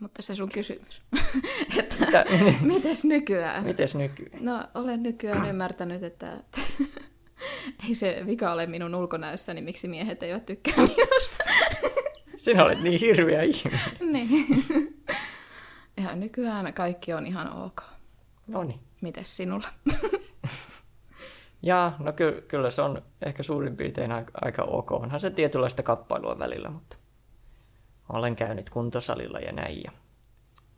Mutta 0.00 0.22
se 0.22 0.34
sun 0.34 0.48
kysymys. 0.48 1.02
että 1.78 1.94
Mitä? 2.00 2.24
mites 2.74 3.04
nykyään? 3.04 3.64
Mites 3.64 3.94
nykyään? 3.94 4.44
No, 4.44 4.64
olen 4.74 5.02
nykyään 5.02 5.46
ymmärtänyt, 5.48 6.02
että 6.02 6.32
ei 7.88 7.94
se 7.94 8.22
vika 8.26 8.52
ole 8.52 8.66
minun 8.66 8.94
ulkonäössäni, 8.94 9.54
niin 9.54 9.64
miksi 9.64 9.88
miehet 9.88 10.22
eivät 10.22 10.46
tykkää 10.46 10.74
minusta. 10.76 11.44
Sinä 12.36 12.64
olet 12.64 12.82
niin 12.82 13.00
hirveä 13.00 13.42
ihminen. 13.42 13.80
niin. 14.12 14.64
Ja 16.04 16.16
nykyään 16.16 16.74
kaikki 16.74 17.12
on 17.12 17.26
ihan 17.26 17.52
ok. 17.62 17.82
No 18.46 18.64
niin. 18.64 18.80
Mites 19.00 19.36
sinulla? 19.36 19.68
Jaa, 21.62 21.96
no 21.98 22.12
ky- 22.12 22.44
kyllä 22.48 22.70
se 22.70 22.82
on 22.82 23.02
ehkä 23.26 23.42
suurin 23.42 23.76
piirtein 23.76 24.12
aika, 24.12 24.32
aika 24.42 24.62
ok. 24.62 24.92
Onhan 24.92 25.20
se 25.20 25.30
tietynlaista 25.30 25.82
kappailua 25.82 26.38
välillä, 26.38 26.70
mutta 26.70 26.96
olen 28.08 28.36
käynyt 28.36 28.70
kuntosalilla 28.70 29.38
ja 29.38 29.52
näin. 29.52 29.82
Ja 29.84 29.92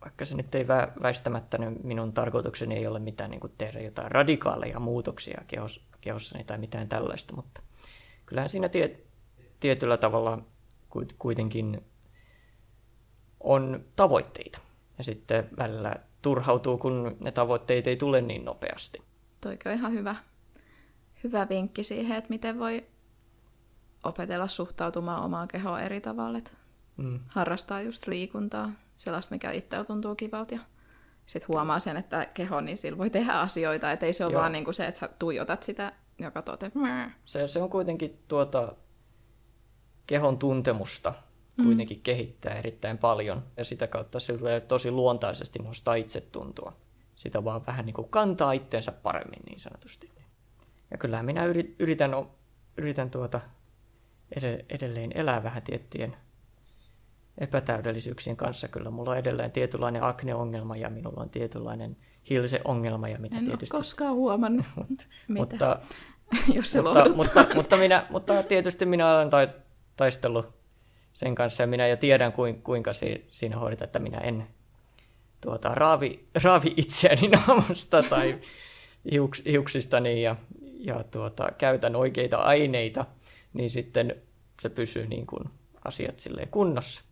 vaikka 0.01 0.25
se 0.25 0.35
nyt 0.35 0.55
ei 0.55 0.63
vä- 0.63 1.01
väistämättä, 1.01 1.57
niin 1.57 1.79
minun 1.83 2.13
tarkoitukseni 2.13 2.75
ei 2.75 2.87
ole 2.87 2.99
mitään 2.99 3.31
niin 3.31 3.41
kuin 3.41 3.53
tehdä 3.57 3.79
jotain 3.79 4.11
radikaaleja 4.11 4.79
muutoksia 4.79 5.41
kehos, 5.47 5.85
kehossani 6.01 6.43
tai 6.43 6.57
mitään 6.57 6.89
tällaista, 6.89 7.35
mutta 7.35 7.61
kyllähän 8.25 8.49
siinä 8.49 8.69
tie- 8.69 8.99
tietyllä 9.59 9.97
tavalla 9.97 10.39
kuitenkin 11.19 11.85
on 13.39 13.85
tavoitteita. 13.95 14.59
Ja 14.97 15.03
sitten 15.03 15.49
välillä 15.57 15.95
turhautuu, 16.21 16.77
kun 16.77 17.17
ne 17.19 17.31
tavoitteet 17.31 17.87
ei 17.87 17.97
tule 17.97 18.21
niin 18.21 18.45
nopeasti. 18.45 19.01
Toikin 19.41 19.71
on 19.71 19.77
ihan 19.77 19.93
hyvä, 19.93 20.15
hyvä 21.23 21.49
vinkki 21.49 21.83
siihen, 21.83 22.17
että 22.17 22.29
miten 22.29 22.59
voi 22.59 22.85
opetella 24.03 24.47
suhtautumaan 24.47 25.23
omaan 25.23 25.47
kehoon 25.47 25.81
eri 25.81 26.01
tavalla. 26.01 26.37
Että 26.37 26.51
mm. 27.01 27.19
harrastaa 27.27 27.81
just 27.81 28.07
liikuntaa, 28.07 28.71
sellaista, 28.95 29.35
mikä 29.35 29.51
itsellä 29.51 29.85
tuntuu 29.85 30.15
kivalta. 30.15 30.53
Ja 30.53 30.59
sitten 31.25 31.47
huomaa 31.47 31.79
sen, 31.79 31.97
että 31.97 32.25
keho, 32.33 32.61
niin 32.61 32.77
sillä 32.77 32.97
voi 32.97 33.09
tehdä 33.09 33.33
asioita, 33.33 33.91
että 33.91 34.05
ei 34.05 34.13
se 34.13 34.25
ole 34.25 34.33
Joo. 34.33 34.41
vaan 34.41 34.51
niin 34.51 34.63
kuin 34.63 34.73
se, 34.73 34.87
että 34.87 34.99
sä 34.99 35.09
tuijotat 35.19 35.63
sitä 35.63 35.93
ja 36.19 36.31
katsot, 36.31 36.63
että... 36.63 36.79
Se, 37.25 37.47
se 37.47 37.61
on 37.61 37.69
kuitenkin 37.69 38.19
tuota 38.27 38.75
kehon 40.07 40.37
tuntemusta 40.37 41.13
mm. 41.57 41.65
kuitenkin 41.65 41.97
mm. 41.97 42.03
kehittää 42.03 42.53
erittäin 42.53 42.97
paljon, 42.97 43.43
ja 43.57 43.65
sitä 43.65 43.87
kautta 43.87 44.19
se 44.19 44.33
tosi 44.67 44.91
luontaisesti 44.91 45.59
nostaa 45.59 45.95
itsetuntoa. 45.95 46.73
Sitä 47.15 47.43
vaan 47.43 47.65
vähän 47.65 47.85
niin 47.85 47.93
kuin 47.93 48.09
kantaa 48.09 48.51
itteensä 48.51 48.91
paremmin 48.91 49.41
niin 49.45 49.59
sanotusti. 49.59 50.11
Ja 50.91 50.97
kyllähän 50.97 51.25
minä 51.25 51.45
yritän, 51.79 52.11
yritän 52.77 53.09
tuota 53.09 53.41
edelleen 54.69 55.11
elää 55.15 55.43
vähän 55.43 55.61
tiettyjen 55.61 56.15
epätäydellisyyksien 57.41 58.37
kanssa 58.37 58.67
kyllä. 58.67 58.89
Mulla 58.89 59.11
on 59.11 59.17
edelleen 59.17 59.51
tietynlainen 59.51 60.03
akneongelma 60.03 60.77
ja 60.77 60.89
minulla 60.89 61.21
on 61.21 61.29
tietynlainen 61.29 61.97
hilseongelma. 62.29 63.09
Ja 63.09 63.19
mitä 63.19 63.37
en 63.37 63.45
tietysti... 63.45 63.75
ole 63.75 63.79
koskaan 63.79 64.15
huomannut. 64.15 64.65
Mutta, 64.75 65.05
mutta, 65.27 65.79
Jos 66.55 66.71
se 66.71 66.81
mutta, 66.81 67.15
mutta, 67.15 67.45
mutta, 67.55 67.77
minä, 67.77 68.05
mutta 68.09 68.43
tietysti 68.43 68.85
minä 68.85 69.15
olen 69.15 69.29
taistellut 69.95 70.53
sen 71.13 71.35
kanssa 71.35 71.63
ja 71.63 71.67
minä 71.67 71.87
jo 71.87 71.97
tiedän 71.97 72.33
kuinka 72.63 72.91
siinä 73.27 73.57
hoidetaan, 73.57 73.85
että 73.85 73.99
minä 73.99 74.17
en 74.17 74.47
tuota, 75.41 75.69
raavi, 75.75 76.27
raavi 76.43 76.73
itseäni 76.77 77.27
naamasta 77.47 78.03
tai 78.03 78.39
hiuks, 79.11 79.41
hiuksistani 79.45 80.23
ja, 80.23 80.35
ja 80.79 81.03
tuota, 81.03 81.51
käytän 81.57 81.95
oikeita 81.95 82.37
aineita, 82.37 83.05
niin 83.53 83.69
sitten 83.69 84.15
se 84.61 84.69
pysyy 84.69 85.07
niin 85.07 85.27
kuin 85.27 85.43
asiat 85.85 86.19
silleen 86.19 86.47
kunnossa. 86.47 87.03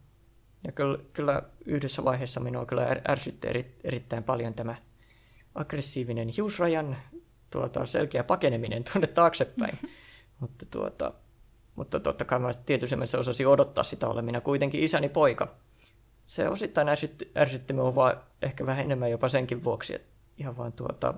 Ja 0.64 0.72
kyllä, 0.72 0.98
kyllä 1.14 1.42
yhdessä 1.66 2.04
vaiheessa 2.04 2.40
minua 2.40 2.66
kyllä 2.66 2.96
ärsytti 3.10 3.48
eri, 3.48 3.76
erittäin 3.84 4.24
paljon 4.24 4.54
tämä 4.54 4.76
aggressiivinen 5.56 6.30
hiusrajan 6.30 6.98
tuota, 7.50 7.86
selkeä 7.86 8.24
pakeneminen 8.24 8.84
tuonne 8.84 9.08
taaksepäin. 9.08 9.74
Mm-hmm. 9.74 9.90
mutta, 10.40 10.66
tuota, 10.66 11.14
mutta 11.76 12.00
totta 12.00 12.26
kai 12.26 12.40
mä 12.40 12.50
tietysti 12.66 13.18
osasin 13.20 13.48
odottaa 13.48 13.84
sitä 13.84 14.08
olla 14.08 14.22
minä 14.22 14.42
kuitenkin 14.42 14.84
isäni 14.84 15.10
poika. 15.10 15.56
Se 16.26 16.50
osittain 16.50 16.90
ärsytti, 16.90 17.32
ärsytti 17.38 17.74
minua 17.74 17.96
vaan 17.96 18.22
ehkä 18.42 18.66
vähän 18.66 18.86
enemmän 18.86 19.12
jopa 19.12 19.30
senkin 19.30 19.64
vuoksi, 19.64 19.96
että 19.96 20.08
ihan 20.38 20.58
vaan 20.58 20.74
tuota, 20.74 21.14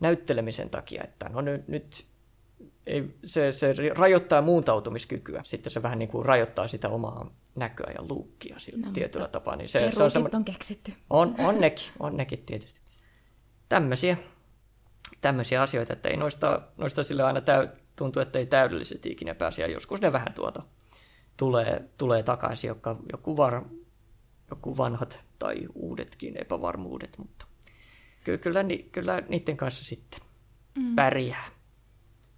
näyttelemisen 0.00 0.70
takia, 0.70 1.04
että 1.04 1.28
no 1.28 1.40
nyt, 1.40 1.68
nyt 1.68 2.06
ei, 2.86 3.16
se, 3.24 3.52
se 3.52 3.74
rajoittaa 3.94 4.42
muuntautumiskykyä. 4.42 5.40
Sitten 5.44 5.72
se 5.72 5.82
vähän 5.82 5.98
niin 5.98 6.08
kuin 6.08 6.24
rajoittaa 6.24 6.68
sitä 6.68 6.88
omaa 6.88 7.30
näköä 7.54 7.92
ja 7.94 8.02
luukkia 8.08 8.58
sillä 8.58 8.86
no, 8.86 8.92
tietyllä 8.92 9.28
tapaa. 9.28 9.56
Niin 9.56 9.68
se, 9.68 9.90
se 9.92 10.02
on, 10.02 10.10
semmo... 10.10 10.28
on 10.34 10.44
keksitty. 10.44 10.92
On, 11.10 11.34
on, 11.38 11.60
nekin, 11.60 11.86
on 12.00 12.16
nekin 12.16 12.38
tietysti. 12.46 12.80
Tämmöisiä, 13.68 14.16
tämmöisiä 15.20 15.62
asioita, 15.62 15.92
että 15.92 16.08
ei 16.08 16.16
noista, 16.16 16.62
noista 16.76 17.02
sille 17.02 17.22
aina 17.22 17.40
täy, 17.40 17.68
tuntuu, 17.96 18.22
että 18.22 18.38
ei 18.38 18.46
täydellisesti 18.46 19.10
ikinä 19.10 19.34
pääse. 19.34 19.62
Ja 19.62 19.70
joskus 19.70 20.00
ne 20.00 20.12
vähän 20.12 20.32
tuota 20.34 20.62
tulee, 21.36 21.84
tulee 21.98 22.22
takaisin, 22.22 22.68
joku, 22.68 22.90
joku, 23.12 23.36
var, 23.36 23.62
joku 24.50 24.76
vanhat 24.76 25.20
tai 25.38 25.56
uudetkin 25.74 26.34
epävarmuudet, 26.40 27.18
mutta 27.18 27.46
kyllä, 28.24 28.38
kyllä, 28.38 28.64
kyllä 28.92 29.22
niiden 29.28 29.56
kanssa 29.56 29.84
sitten 29.84 30.20
mm. 30.78 30.94
pärjää 30.94 31.61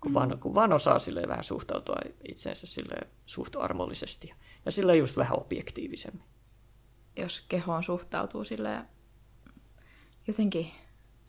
kun, 0.04 0.12
mm. 0.12 0.14
vaan, 0.14 0.38
kun 0.38 0.54
vaan 0.54 0.72
osaa 0.72 0.98
sille 0.98 1.22
vähän 1.28 1.44
suhtautua 1.44 1.96
itsensä 2.28 2.66
sille 2.66 2.94
suht 3.26 3.56
armollisesti 3.56 4.34
ja 4.64 4.72
sille 4.72 4.96
just 4.96 5.16
vähän 5.16 5.38
objektiivisemmin. 5.40 6.24
Jos 7.16 7.44
kehoon 7.48 7.82
suhtautuu 7.82 8.44
sille 8.44 8.82
jotenkin 10.26 10.70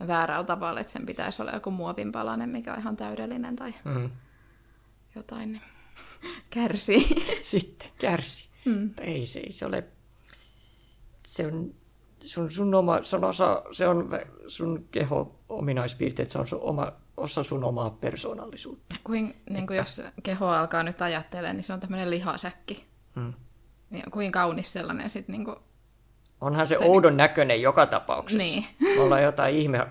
väärällä 0.08 0.44
tavalla, 0.44 0.80
että 0.80 0.94
sen 0.94 1.06
pitäisi 1.06 1.42
olla 1.42 1.52
joku 1.52 1.72
muovinpalanen, 1.72 2.50
mikä 2.50 2.74
on 2.74 2.80
ihan 2.80 2.98
täydellinen 2.98 3.56
tai 3.56 3.74
mm. 3.84 4.10
jotain, 5.16 5.52
niin 5.52 5.64
kärsii. 6.50 7.24
Sitten 7.42 7.90
kärsii. 8.00 8.48
Mm. 8.66 8.90
Ei 9.02 9.26
se, 9.26 9.40
ei 9.40 9.52
se 9.52 9.66
ole, 9.66 9.84
se 11.28 11.48
on 11.48 11.74
sun, 12.20 12.52
sun 12.52 12.76
oma, 12.76 13.04
se 13.04 13.16
on 13.16 13.24
osa, 13.24 13.64
se 13.72 13.88
on 13.88 14.10
sun 14.48 14.88
keho 14.92 15.40
ominaispiirteet, 15.50 16.30
se 16.30 16.40
on 16.40 16.48
sun 16.48 16.62
oma, 16.62 16.92
osa 17.18 17.44
sun 17.44 17.64
omaa 17.64 17.90
persoonallisuutta. 17.90 18.96
Kuin, 19.04 19.36
niin 19.50 19.68
kuin 19.68 19.78
jos 19.78 20.02
keho 20.24 20.48
alkaa 20.48 20.84
nyt 20.84 21.02
ajattelemaan, 21.02 21.56
niin 21.56 21.64
se 21.64 21.74
on 21.74 21.80
tämmöinen 21.80 22.10
lihasäkki. 22.10 22.86
Hmm. 23.16 23.34
Niin, 23.90 24.12
kuin 24.12 24.32
kaunis 24.32 24.74
sellainen 24.74 25.10
sitten 25.10 25.34
niin 25.34 25.46
kuin... 25.46 25.58
Onhan 26.42 26.68
se 26.68 26.78
oudon 26.78 27.12
niin... 27.12 27.18
näköinen 27.18 27.62
joka 27.62 27.86
tapauksessa. 27.86 28.44
Niin. 28.44 28.66
Ollaan 29.00 29.24
jotain 29.24 29.56
ihme 29.56 29.88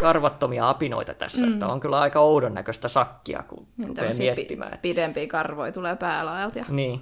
karvattomia 0.00 0.68
apinoita 0.68 1.14
tässä, 1.14 1.46
mm. 1.46 1.52
että 1.52 1.66
on 1.66 1.80
kyllä 1.80 2.00
aika 2.00 2.20
oudon 2.20 2.54
näköistä 2.54 2.88
sakkia, 2.88 3.42
kun 3.48 3.66
niin, 3.76 3.88
rupeaa 3.88 4.12
miettimään. 4.18 4.74
Että... 4.74 4.82
Pidempiä 4.82 5.26
karvoja 5.26 5.72
tulee 5.72 5.96
päälaelta. 5.96 6.58
Ja... 6.58 6.64
Niin, 6.68 7.00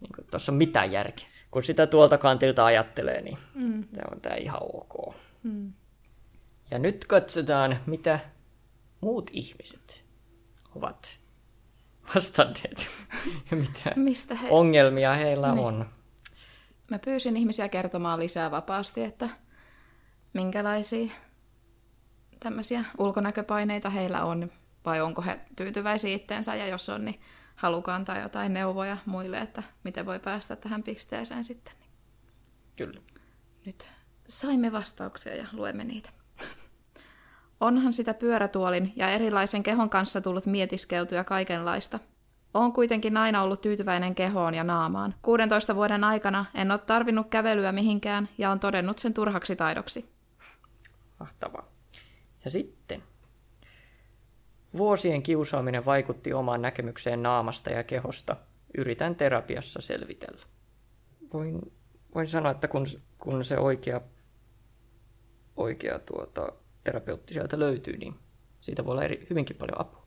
niin 0.00 0.26
tuossa 0.30 0.52
on 0.52 0.56
mitään 0.56 0.92
järkeä. 0.92 1.26
Kun 1.50 1.64
sitä 1.64 1.86
tuolta 1.86 2.18
kantilta 2.18 2.64
ajattelee, 2.64 3.20
niin 3.20 3.38
mm. 3.54 3.84
tämä 3.84 4.04
on 4.12 4.20
tämä 4.20 4.36
ihan 4.36 4.60
ok. 4.62 5.14
Mm. 5.42 5.72
Ja 6.70 6.78
nyt 6.78 7.04
katsotaan, 7.04 7.78
mitä 7.86 8.18
muut 9.02 9.30
ihmiset 9.32 10.06
ovat 10.76 11.18
vastanneet 12.14 12.86
ja 13.50 13.56
mitä 13.56 13.92
Mistä 13.96 14.34
he... 14.34 14.48
ongelmia 14.50 15.14
heillä 15.14 15.54
niin. 15.54 15.64
on. 15.64 15.90
Mä 16.90 16.98
pyysin 16.98 17.36
ihmisiä 17.36 17.68
kertomaan 17.68 18.20
lisää 18.20 18.50
vapaasti, 18.50 19.04
että 19.04 19.28
minkälaisia 20.32 21.12
tämmöisiä 22.40 22.84
ulkonäköpaineita 22.98 23.90
heillä 23.90 24.24
on, 24.24 24.50
vai 24.84 25.00
onko 25.00 25.22
he 25.22 25.40
tyytyväisiä 25.56 26.14
itteensä, 26.14 26.54
ja 26.54 26.66
jos 26.66 26.88
on, 26.88 27.04
niin 27.04 27.20
halukaan 27.54 27.96
antaa 27.96 28.18
jotain 28.18 28.54
neuvoja 28.54 28.96
muille, 29.06 29.38
että 29.38 29.62
miten 29.84 30.06
voi 30.06 30.20
päästä 30.20 30.56
tähän 30.56 30.82
pisteeseen 30.82 31.44
sitten. 31.44 31.74
Kyllä. 32.76 33.00
Nyt 33.66 33.88
saimme 34.28 34.72
vastauksia 34.72 35.36
ja 35.36 35.46
luemme 35.52 35.84
niitä. 35.84 36.10
Onhan 37.62 37.92
sitä 37.92 38.14
pyörätuolin 38.14 38.92
ja 38.96 39.10
erilaisen 39.10 39.62
kehon 39.62 39.90
kanssa 39.90 40.20
tullut 40.20 40.46
mietiskeltyä 40.46 41.24
kaikenlaista. 41.24 41.98
Olen 42.54 42.72
kuitenkin 42.72 43.16
aina 43.16 43.42
ollut 43.42 43.60
tyytyväinen 43.60 44.14
kehoon 44.14 44.54
ja 44.54 44.64
naamaan. 44.64 45.14
16 45.22 45.74
vuoden 45.74 46.04
aikana 46.04 46.44
en 46.54 46.70
ole 46.70 46.78
tarvinnut 46.78 47.26
kävelyä 47.30 47.72
mihinkään 47.72 48.28
ja 48.38 48.50
on 48.50 48.60
todennut 48.60 48.98
sen 48.98 49.14
turhaksi 49.14 49.56
taidoksi. 49.56 50.08
Mahtavaa. 51.20 51.68
Ja 52.44 52.50
sitten. 52.50 53.02
Vuosien 54.76 55.22
kiusaaminen 55.22 55.84
vaikutti 55.84 56.32
omaan 56.32 56.62
näkemykseen 56.62 57.22
naamasta 57.22 57.70
ja 57.70 57.84
kehosta. 57.84 58.36
Yritän 58.78 59.14
terapiassa 59.14 59.80
selvitellä. 59.80 60.42
Voin, 61.32 61.72
voin 62.14 62.26
sanoa, 62.26 62.52
että 62.52 62.68
kun, 62.68 62.86
kun 63.18 63.44
se 63.44 63.58
oikea, 63.58 64.00
oikea 65.56 65.98
tuota, 65.98 66.52
terapeutti 66.84 67.34
sieltä 67.34 67.58
löytyy, 67.58 67.96
niin 67.96 68.14
siitä 68.60 68.84
voi 68.84 68.92
olla 68.92 69.04
eri, 69.04 69.26
hyvinkin 69.30 69.56
paljon 69.56 69.80
apua. 69.80 70.02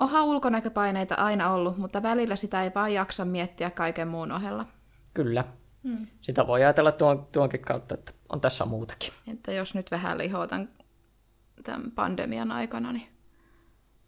Oha 0.00 0.24
ulkonäköpaineita 0.24 1.14
aina 1.14 1.50
ollut, 1.50 1.78
mutta 1.78 2.02
välillä 2.02 2.36
sitä 2.36 2.62
ei 2.62 2.70
vaan 2.74 2.94
jaksa 2.94 3.24
miettiä 3.24 3.70
kaiken 3.70 4.08
muun 4.08 4.32
ohella. 4.32 4.66
Kyllä. 5.14 5.44
Hmm. 5.84 6.06
Sitä 6.20 6.46
voi 6.46 6.64
ajatella 6.64 6.92
tuon, 6.92 7.26
tuonkin 7.32 7.60
kautta, 7.60 7.94
että 7.94 8.12
on 8.28 8.40
tässä 8.40 8.64
muutakin. 8.64 9.12
Että 9.32 9.52
jos 9.52 9.74
nyt 9.74 9.90
vähän 9.90 10.18
lihotan 10.18 10.68
tämän 11.64 11.90
pandemian 11.90 12.52
aikana, 12.52 12.92
niin 12.92 13.13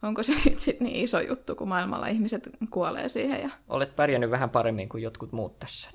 onko 0.02 0.22
se 0.22 0.32
nyt 0.44 0.58
sitten 0.58 0.86
niin 0.86 1.04
iso 1.04 1.20
juttu, 1.20 1.54
kun 1.54 1.68
maailmalla 1.68 2.06
ihmiset 2.06 2.50
kuolee 2.70 3.08
siihen? 3.08 3.42
Ja... 3.42 3.50
Olet 3.68 3.96
pärjännyt 3.96 4.30
vähän 4.30 4.50
paremmin 4.50 4.88
kuin 4.88 5.02
jotkut 5.02 5.32
muut 5.32 5.58
tässä. 5.58 5.90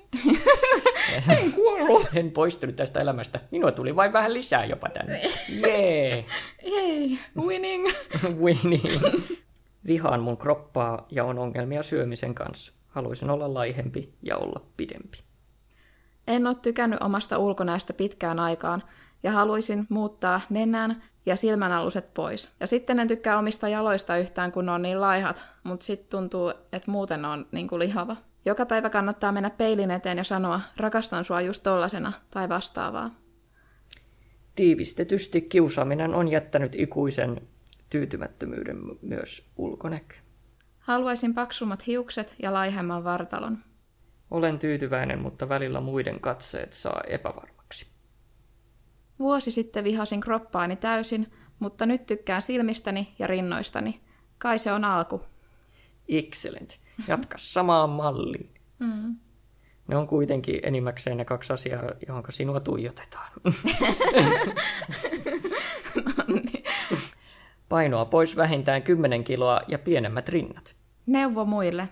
en 1.28 1.52
kuollut. 1.52 2.08
En 2.14 2.30
poistunut 2.30 2.76
tästä 2.76 3.00
elämästä. 3.00 3.40
Minua 3.50 3.72
tuli 3.72 3.96
vain 3.96 4.12
vähän 4.12 4.34
lisää 4.34 4.64
jopa 4.64 4.88
tänne. 4.88 5.32
Jee! 5.48 6.24
Jei, 6.62 7.18
winning! 7.36 7.88
winning. 8.42 9.02
Vihaan 9.86 10.22
mun 10.22 10.36
kroppaa 10.36 11.06
ja 11.10 11.24
on 11.24 11.38
ongelmia 11.38 11.82
syömisen 11.82 12.34
kanssa. 12.34 12.72
Haluaisin 12.88 13.30
olla 13.30 13.54
laihempi 13.54 14.08
ja 14.22 14.36
olla 14.36 14.60
pidempi. 14.76 15.18
En 16.26 16.46
ole 16.46 16.54
tykännyt 16.54 17.02
omasta 17.02 17.38
ulkonäöstä 17.38 17.92
pitkään 17.92 18.38
aikaan 18.38 18.82
ja 19.22 19.32
haluaisin 19.32 19.86
muuttaa 19.88 20.40
nenän 20.50 21.02
ja 21.26 21.36
silmänaluset 21.36 22.14
pois. 22.14 22.52
Ja 22.60 22.66
sitten 22.66 23.00
en 23.00 23.08
tykkää 23.08 23.38
omista 23.38 23.68
jaloista 23.68 24.16
yhtään, 24.16 24.52
kun 24.52 24.68
on 24.68 24.82
niin 24.82 25.00
laihat, 25.00 25.42
mutta 25.64 25.86
sitten 25.86 26.08
tuntuu, 26.08 26.50
että 26.50 26.90
muuten 26.90 27.24
on 27.24 27.46
niin 27.52 27.68
kuin 27.68 27.78
lihava. 27.78 28.16
Joka 28.44 28.66
päivä 28.66 28.90
kannattaa 28.90 29.32
mennä 29.32 29.50
peilin 29.50 29.90
eteen 29.90 30.18
ja 30.18 30.24
sanoa, 30.24 30.60
rakastan 30.76 31.24
sua 31.24 31.40
just 31.40 31.62
tollasena 31.62 32.12
tai 32.30 32.48
vastaavaa. 32.48 33.10
Tiivistetysti 34.54 35.40
kiusaaminen 35.40 36.14
on 36.14 36.28
jättänyt 36.28 36.74
ikuisen 36.74 37.40
tyytymättömyyden 37.90 38.78
myös 39.02 39.46
ulkonäkö. 39.56 40.14
Haluaisin 40.78 41.34
paksummat 41.34 41.86
hiukset 41.86 42.34
ja 42.42 42.52
laihemman 42.52 43.04
vartalon. 43.04 43.58
Olen 44.30 44.58
tyytyväinen, 44.58 45.18
mutta 45.18 45.48
välillä 45.48 45.80
muiden 45.80 46.20
katseet 46.20 46.72
saa 46.72 47.00
epävarmaksi. 47.08 47.61
Vuosi 49.22 49.50
sitten 49.50 49.84
vihasin 49.84 50.20
kroppaani 50.20 50.76
täysin, 50.76 51.32
mutta 51.58 51.86
nyt 51.86 52.06
tykkään 52.06 52.42
silmistäni 52.42 53.14
ja 53.18 53.26
rinnoistani. 53.26 54.00
Kai 54.38 54.58
se 54.58 54.72
on 54.72 54.84
alku. 54.84 55.22
Excellent. 56.08 56.80
Jatka 57.08 57.38
samaan 57.38 57.90
malliin. 57.90 58.50
Mm. 58.78 59.16
Ne 59.88 59.96
on 59.96 60.06
kuitenkin 60.06 60.60
enimmäkseen 60.62 61.16
ne 61.16 61.24
kaksi 61.24 61.52
asiaa, 61.52 61.82
johon 62.08 62.22
sinua 62.30 62.60
tuijotetaan. 62.60 63.32
no 66.06 66.24
niin. 66.34 66.64
Painoa 67.68 68.04
pois 68.04 68.36
vähintään 68.36 68.82
10 68.82 69.24
kiloa 69.24 69.60
ja 69.68 69.78
pienemmät 69.78 70.28
rinnat. 70.28 70.76
Neuvo 71.06 71.44
muille. 71.44 71.88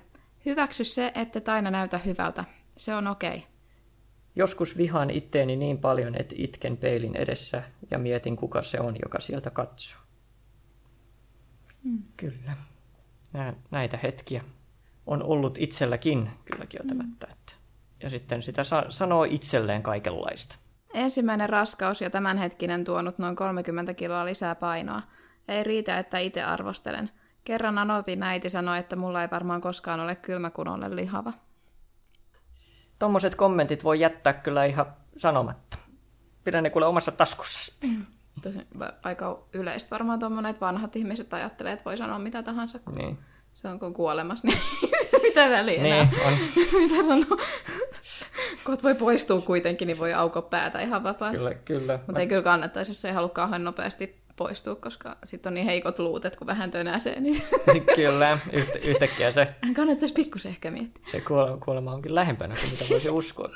Hyväksy 0.46 0.84
se, 0.84 1.12
että 1.14 1.52
aina 1.52 1.70
näytä 1.70 1.98
hyvältä. 1.98 2.44
Se 2.76 2.94
on 2.94 3.06
okei. 3.06 3.36
Okay. 3.36 3.49
Joskus 4.36 4.76
vihaan 4.76 5.10
itteeni 5.10 5.56
niin 5.56 5.78
paljon, 5.78 6.14
että 6.14 6.34
itken 6.38 6.76
peilin 6.76 7.16
edessä 7.16 7.62
ja 7.90 7.98
mietin, 7.98 8.36
kuka 8.36 8.62
se 8.62 8.80
on, 8.80 8.96
joka 9.02 9.20
sieltä 9.20 9.50
katsoo. 9.50 10.00
Mm. 11.84 12.02
Kyllä. 12.16 12.56
Näitä 13.70 13.98
hetkiä 14.02 14.44
on 15.06 15.22
ollut 15.22 15.58
itselläkin 15.58 16.30
kyllä 16.44 16.66
kieltämättä. 16.66 17.26
Mm. 17.26 17.32
Että. 17.32 17.52
Ja 18.02 18.10
sitten 18.10 18.42
sitä 18.42 18.64
sa- 18.64 18.86
sanoo 18.88 19.24
itselleen 19.24 19.82
kaikenlaista. 19.82 20.58
Ensimmäinen 20.94 21.48
raskaus 21.48 22.00
ja 22.00 22.10
tämänhetkinen 22.10 22.84
tuonut 22.84 23.18
noin 23.18 23.36
30 23.36 23.94
kiloa 23.94 24.24
lisää 24.24 24.54
painoa. 24.54 25.02
Ei 25.48 25.64
riitä, 25.64 25.98
että 25.98 26.18
itse 26.18 26.42
arvostelen. 26.42 27.10
Kerran 27.44 27.78
Anopin 27.78 28.22
äiti 28.22 28.50
sanoi, 28.50 28.78
että 28.78 28.96
mulla 28.96 29.22
ei 29.22 29.28
varmaan 29.30 29.60
koskaan 29.60 30.00
ole 30.00 30.16
kylmä, 30.16 30.50
kun 30.50 30.68
olen 30.68 30.96
lihava. 30.96 31.32
Tuommoiset 33.00 33.34
kommentit 33.34 33.84
voi 33.84 34.00
jättää 34.00 34.32
kyllä 34.32 34.64
ihan 34.64 34.86
sanomatta. 35.16 35.78
Pidän 36.44 36.62
ne 36.62 36.70
kuule 36.70 36.86
omassa 36.86 37.12
taskussa. 37.12 37.72
Mm. 37.82 38.06
Tosi, 38.42 38.58
aika 39.02 39.42
yleistä 39.52 39.90
varmaan 39.90 40.18
tuommoinen, 40.18 40.50
että 40.50 40.66
vanhat 40.66 40.96
ihmiset 40.96 41.34
ajattelee, 41.34 41.72
että 41.72 41.84
voi 41.84 41.96
sanoa 41.96 42.18
mitä 42.18 42.42
tahansa, 42.42 42.78
kun 42.78 42.94
niin. 42.94 43.18
se 43.54 43.68
on 43.68 43.78
kun 43.78 43.94
kuolemassa, 43.94 44.46
niin 44.48 44.58
mitä 45.22 45.50
väliä 45.50 45.82
niin, 45.82 46.08
on. 46.26 46.32
mitä 46.88 47.02
sanoo? 47.02 47.38
Kohta 48.64 48.82
voi 48.82 48.94
poistua 48.94 49.40
kuitenkin, 49.40 49.86
niin 49.86 49.98
voi 49.98 50.14
aukoa 50.14 50.42
päätä 50.42 50.80
ihan 50.80 51.02
vapaasti. 51.02 51.38
Kyllä, 51.38 51.54
kyllä. 51.54 51.98
Mutta 52.06 52.20
ei 52.20 52.26
kyllä 52.26 52.42
kannattaisi, 52.42 52.90
jos 52.90 53.04
ei 53.04 53.12
halua 53.12 53.28
kauhean 53.28 53.64
nopeasti 53.64 54.19
poistua, 54.40 54.74
koska 54.74 55.16
sitten 55.24 55.50
on 55.50 55.55
niin 55.55 55.66
heikot 55.66 55.98
luut, 55.98 56.24
että 56.24 56.38
kun 56.38 56.46
vähän 56.46 56.70
tönäsee, 56.70 57.20
niin 57.20 57.42
Kyllä, 57.96 58.38
yhtä, 58.53 58.79
yhtäkkiä 58.85 59.33
se, 59.33 59.55
kannattaisi 59.76 60.14
pikkusen 60.14 60.50
ehkä 60.50 60.70
miettiä. 60.70 61.03
se 61.07 61.20
kuolema, 61.20 61.57
kuolema 61.57 61.92
onkin 61.92 62.14
lähempänä 62.14 62.55
kuin 62.61 62.70
mitä 62.70 62.85
voisi 62.90 63.11
uskoa. 63.11 63.50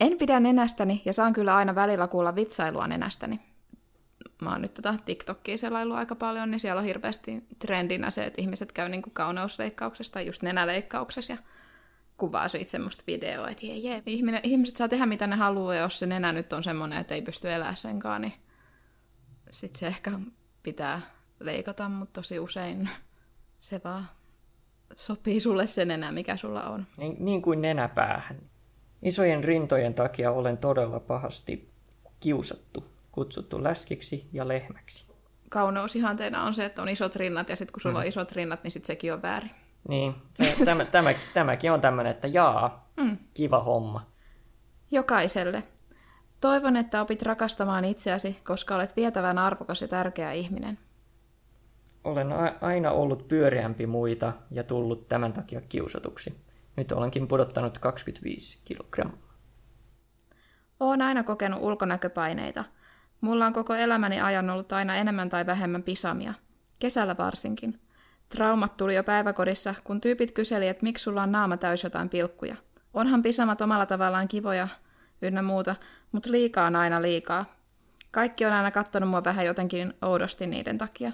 En 0.00 0.18
pidä 0.18 0.40
nenästäni 0.40 1.02
ja 1.04 1.12
saan 1.12 1.32
kyllä 1.32 1.56
aina 1.56 1.74
välillä 1.74 2.08
kuulla 2.08 2.34
vitsailua 2.34 2.86
nenästäni. 2.86 3.40
Mä 4.42 4.50
oon 4.50 4.62
nyt 4.62 4.74
tota 4.74 4.94
TikTokia 5.04 5.58
selaillut 5.58 5.96
aika 5.96 6.14
paljon, 6.14 6.50
niin 6.50 6.60
siellä 6.60 6.78
on 6.78 6.84
hirveästi 6.84 7.42
trendinä 7.58 8.10
se, 8.10 8.24
että 8.24 8.42
ihmiset 8.42 8.72
käy 8.72 8.88
niinku 8.88 9.10
kauneusleikkauksessa 9.12 10.12
tai 10.12 10.26
just 10.26 10.42
nenäleikkauksessa 10.42 11.32
ja 11.32 11.38
kuvaa 12.16 12.48
siitä 12.48 12.70
semmoista 12.70 13.04
videoa, 13.06 13.48
että 13.48 13.66
jee, 13.66 13.76
jee, 13.76 14.02
ihminen, 14.06 14.40
ihmiset 14.42 14.76
saa 14.76 14.88
tehdä 14.88 15.06
mitä 15.06 15.26
ne 15.26 15.36
haluaa, 15.36 15.74
ja 15.74 15.80
jos 15.80 15.98
se 15.98 16.06
nenä 16.06 16.32
nyt 16.32 16.52
on 16.52 16.62
semmoinen, 16.62 16.98
että 16.98 17.14
ei 17.14 17.22
pysty 17.22 17.52
elämään 17.52 17.76
senkaan, 17.76 18.22
niin 18.22 18.32
sitten 19.52 19.78
se 19.78 19.86
ehkä 19.86 20.10
pitää 20.62 21.00
leikata, 21.40 21.88
mutta 21.88 22.20
tosi 22.20 22.38
usein 22.38 22.88
se 23.60 23.80
vaan 23.84 24.08
sopii 24.96 25.40
sulle 25.40 25.66
se 25.66 25.84
nenä, 25.84 26.12
mikä 26.12 26.36
sulla 26.36 26.62
on. 26.62 26.86
Niin, 26.96 27.16
niin 27.18 27.42
kuin 27.42 27.62
nenäpäähän. 27.62 28.38
Isojen 29.02 29.44
rintojen 29.44 29.94
takia 29.94 30.32
olen 30.32 30.58
todella 30.58 31.00
pahasti 31.00 31.70
kiusattu, 32.20 32.84
kutsuttu 33.12 33.62
läskiksi 33.62 34.28
ja 34.32 34.48
lehmäksi. 34.48 35.06
Kauneusihanteena 35.48 36.44
on 36.44 36.54
se, 36.54 36.64
että 36.64 36.82
on 36.82 36.88
isot 36.88 37.16
rinnat, 37.16 37.48
ja 37.48 37.56
sitten 37.56 37.72
kun 37.72 37.80
sulla 37.80 37.98
mm. 37.98 38.00
on 38.00 38.06
isot 38.06 38.32
rinnat, 38.32 38.62
niin 38.62 38.70
sitten 38.70 38.86
sekin 38.86 39.12
on 39.12 39.22
väärin. 39.22 39.50
Niin, 39.88 40.14
se, 40.34 40.56
tämä, 40.64 40.84
tämä, 40.84 41.14
tämäkin 41.34 41.72
on 41.72 41.80
tämmöinen, 41.80 42.10
että 42.10 42.28
jaa, 42.28 42.90
mm. 42.96 43.18
kiva 43.34 43.62
homma. 43.62 44.06
Jokaiselle. 44.90 45.62
Toivon, 46.42 46.76
että 46.76 47.00
opit 47.00 47.22
rakastamaan 47.22 47.84
itseäsi, 47.84 48.40
koska 48.44 48.74
olet 48.74 48.96
vietävän 48.96 49.38
arvokas 49.38 49.82
ja 49.82 49.88
tärkeä 49.88 50.32
ihminen. 50.32 50.78
Olen 52.04 52.32
a- 52.32 52.54
aina 52.60 52.90
ollut 52.90 53.28
pyöreämpi 53.28 53.86
muita 53.86 54.32
ja 54.50 54.64
tullut 54.64 55.08
tämän 55.08 55.32
takia 55.32 55.60
kiusatuksi. 55.60 56.34
Nyt 56.76 56.92
olenkin 56.92 57.28
pudottanut 57.28 57.78
25 57.78 58.58
kilogrammaa. 58.64 59.32
Oon 60.80 61.02
aina 61.02 61.22
kokenut 61.22 61.62
ulkonäköpaineita. 61.62 62.64
Mulla 63.20 63.46
on 63.46 63.52
koko 63.52 63.74
elämäni 63.74 64.20
ajan 64.20 64.50
ollut 64.50 64.72
aina 64.72 64.96
enemmän 64.96 65.28
tai 65.28 65.46
vähemmän 65.46 65.82
pisamia. 65.82 66.34
Kesällä 66.80 67.16
varsinkin. 67.18 67.80
Traumat 68.28 68.76
tuli 68.76 68.94
jo 68.94 69.04
päiväkodissa, 69.04 69.74
kun 69.84 70.00
tyypit 70.00 70.32
kyseli, 70.32 70.68
että 70.68 70.82
miksi 70.82 71.02
sulla 71.02 71.22
on 71.22 71.32
naama 71.32 71.56
täys 71.56 71.84
jotain 71.84 72.08
pilkkuja. 72.08 72.56
Onhan 72.94 73.22
pisamat 73.22 73.60
omalla 73.60 73.86
tavallaan 73.86 74.28
kivoja 74.28 74.68
ynnä 75.22 75.42
muuta, 75.42 75.76
mutta 76.12 76.30
liikaa 76.30 76.66
on 76.66 76.76
aina 76.76 77.02
liikaa. 77.02 77.56
Kaikki 78.10 78.44
on 78.44 78.52
aina 78.52 78.70
kattonut 78.70 79.10
mua 79.10 79.24
vähän 79.24 79.46
jotenkin 79.46 79.94
oudosti 80.02 80.46
niiden 80.46 80.78
takia. 80.78 81.12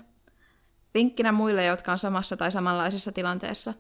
Vinkkinä 0.95 1.33
muille, 1.33 1.65
jotka 1.65 1.93
on 1.93 1.99
samassa 1.99 2.37
tai 2.37 2.53
samanlaisessa 2.53 3.13
tilanteessa. 3.13 3.75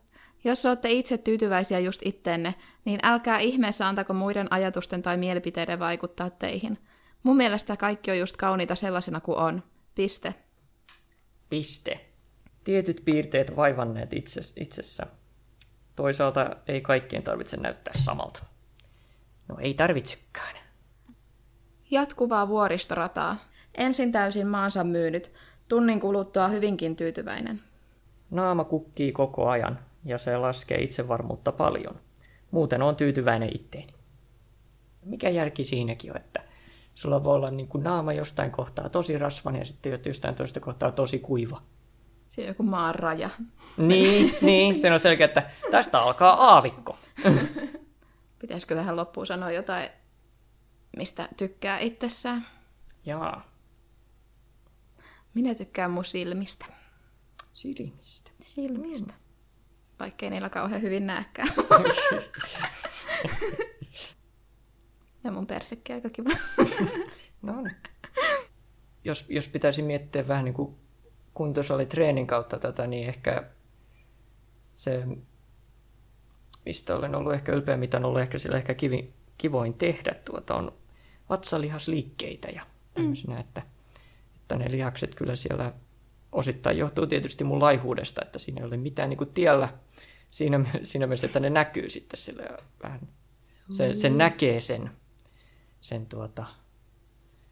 Jos 0.44 0.66
olette 0.66 0.90
itse 0.90 1.18
tyytyväisiä 1.18 1.78
just 1.78 2.02
itteenne, 2.04 2.54
niin 2.84 3.00
älkää 3.02 3.38
ihmeessä 3.38 3.88
antako 3.88 4.12
muiden 4.12 4.52
ajatusten 4.52 5.02
tai 5.02 5.16
mielipiteiden 5.16 5.78
vaikuttaa 5.78 6.30
teihin. 6.30 6.78
Mun 7.22 7.36
mielestä 7.36 7.76
kaikki 7.76 8.10
on 8.10 8.18
just 8.18 8.36
kauniita 8.36 8.74
sellaisena 8.74 9.20
kuin 9.20 9.38
on. 9.38 9.62
Piste. 9.94 10.34
Piste. 11.48 12.00
Tietyt 12.64 13.02
piirteet 13.04 13.56
vaivanneet 13.56 14.12
itse, 14.12 14.40
itsessä. 14.56 15.06
Toisaalta 15.96 16.56
ei 16.68 16.80
kaikkien 16.80 17.22
tarvitse 17.22 17.56
näyttää 17.56 17.94
samalta. 17.96 18.44
No 19.48 19.56
ei 19.60 19.74
tarvitsekaan. 19.74 20.56
Jatkuvaa 21.90 22.48
vuoristorataa. 22.48 23.36
Ensin 23.74 24.12
täysin 24.12 24.46
maansa 24.46 24.84
myynyt, 24.84 25.32
tunnin 25.68 26.00
kuluttua 26.00 26.48
hyvinkin 26.48 26.96
tyytyväinen. 26.96 27.60
Naama 28.30 28.64
kukkii 28.64 29.12
koko 29.12 29.48
ajan 29.48 29.78
ja 30.04 30.18
se 30.18 30.36
laskee 30.36 30.82
itsevarmuutta 30.82 31.52
paljon. 31.52 32.00
Muuten 32.50 32.82
on 32.82 32.96
tyytyväinen 32.96 33.50
itteeni. 33.54 33.94
Mikä 35.06 35.28
järki 35.28 35.64
siinäkin 35.64 36.10
on, 36.10 36.16
että 36.16 36.40
sulla 36.94 37.24
voi 37.24 37.34
olla 37.34 37.50
niin 37.50 37.68
kuin 37.68 37.84
naama 37.84 38.12
jostain 38.12 38.50
kohtaa 38.50 38.88
tosi 38.88 39.18
rasvan 39.18 39.56
ja 39.56 39.64
sitten 39.64 40.00
jostain 40.06 40.34
toista 40.34 40.60
kohtaa 40.60 40.92
tosi 40.92 41.18
kuiva. 41.18 41.60
Se 42.28 42.42
on 42.42 42.48
joku 42.48 42.62
maan 42.62 42.94
raja. 42.94 43.30
Niin, 43.76 44.34
niin, 44.40 44.78
se 44.78 44.92
on 44.92 45.00
selkeä, 45.00 45.24
että 45.24 45.50
tästä 45.70 46.00
alkaa 46.00 46.52
aavikko. 46.52 46.98
Pitäisikö 48.38 48.74
tähän 48.74 48.96
loppuun 48.96 49.26
sanoa 49.26 49.50
jotain, 49.50 49.90
mistä 50.96 51.28
tykkää 51.36 51.78
itsessään? 51.78 52.46
Jaa, 53.06 53.48
Minä 55.34 55.54
tykkään 55.54 55.90
mun 55.90 56.04
silmistä. 56.04 56.66
silmistä. 57.52 58.30
Silmistä. 58.40 59.14
Vaikkei 60.00 60.30
niillä 60.30 60.48
kauhean 60.50 60.82
hyvin 60.82 61.06
näekään. 61.06 61.48
ja 65.24 65.30
mun 65.32 65.46
persekki 65.46 65.92
aika 65.92 66.10
kiva. 66.10 66.30
No 67.42 67.62
niin. 67.62 67.76
Jos, 69.04 69.26
jos 69.28 69.48
pitäisi 69.48 69.82
miettiä 69.82 70.28
vähän 70.28 70.44
niin 70.44 70.54
kuin 70.54 70.76
kuntosalitreenin 71.34 72.26
kautta 72.26 72.58
tätä, 72.58 72.86
niin 72.86 73.08
ehkä 73.08 73.50
se, 74.74 75.04
mistä 76.64 76.96
olen 76.96 77.14
ollut 77.14 77.32
ehkä 77.32 77.52
ylpeä, 77.52 77.76
mitä 77.76 77.96
on 77.96 78.04
ollut 78.04 78.20
ehkä 78.20 78.38
sillä 78.38 78.56
ehkä 78.56 78.74
kivi, 78.74 79.12
kivoin 79.38 79.74
tehdä, 79.74 80.14
tuota 80.24 80.54
on 80.54 80.72
vatsalihasliikkeitä 81.28 82.48
ja 82.48 82.66
tämmöisenä, 82.94 83.34
mm. 83.34 83.40
että, 83.40 83.62
että 84.36 84.56
ne 84.56 84.70
lihakset 84.70 85.14
kyllä 85.14 85.36
siellä 85.36 85.72
osittain 86.32 86.78
johtuu 86.78 87.06
tietysti 87.06 87.44
mun 87.44 87.60
laihuudesta, 87.60 88.22
että 88.24 88.38
siinä 88.38 88.60
ei 88.60 88.66
ole 88.66 88.76
mitään 88.76 89.10
niin 89.10 89.18
kuin 89.18 89.30
tiellä 89.34 89.68
siinä, 90.30 90.60
siinä 90.82 91.06
mielessä, 91.06 91.26
että 91.26 91.40
ne 91.40 91.50
näkyy 91.50 91.90
sitten 91.90 92.20
sillä 92.20 92.42
vähän, 92.82 93.00
se, 93.70 93.94
se 93.94 94.10
näkee 94.10 94.60
sen, 94.60 94.90
sen, 95.80 96.06
tuota, 96.06 96.46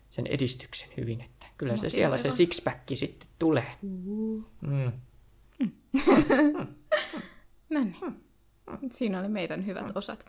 sen 0.08 0.26
edistyksen 0.26 0.88
hyvin, 0.96 1.20
että 1.20 1.46
kyllä 1.58 1.76
se 1.76 1.90
siellä 1.90 2.16
se 2.16 2.30
sixpack 2.30 2.80
sitten 2.94 3.28
tulee. 3.38 3.76
Mm. 3.82 4.44
No 7.70 7.84
niin. 7.84 8.25
Siinä 8.90 9.20
oli 9.20 9.28
meidän 9.28 9.66
hyvät 9.66 9.96
osat. 9.96 10.26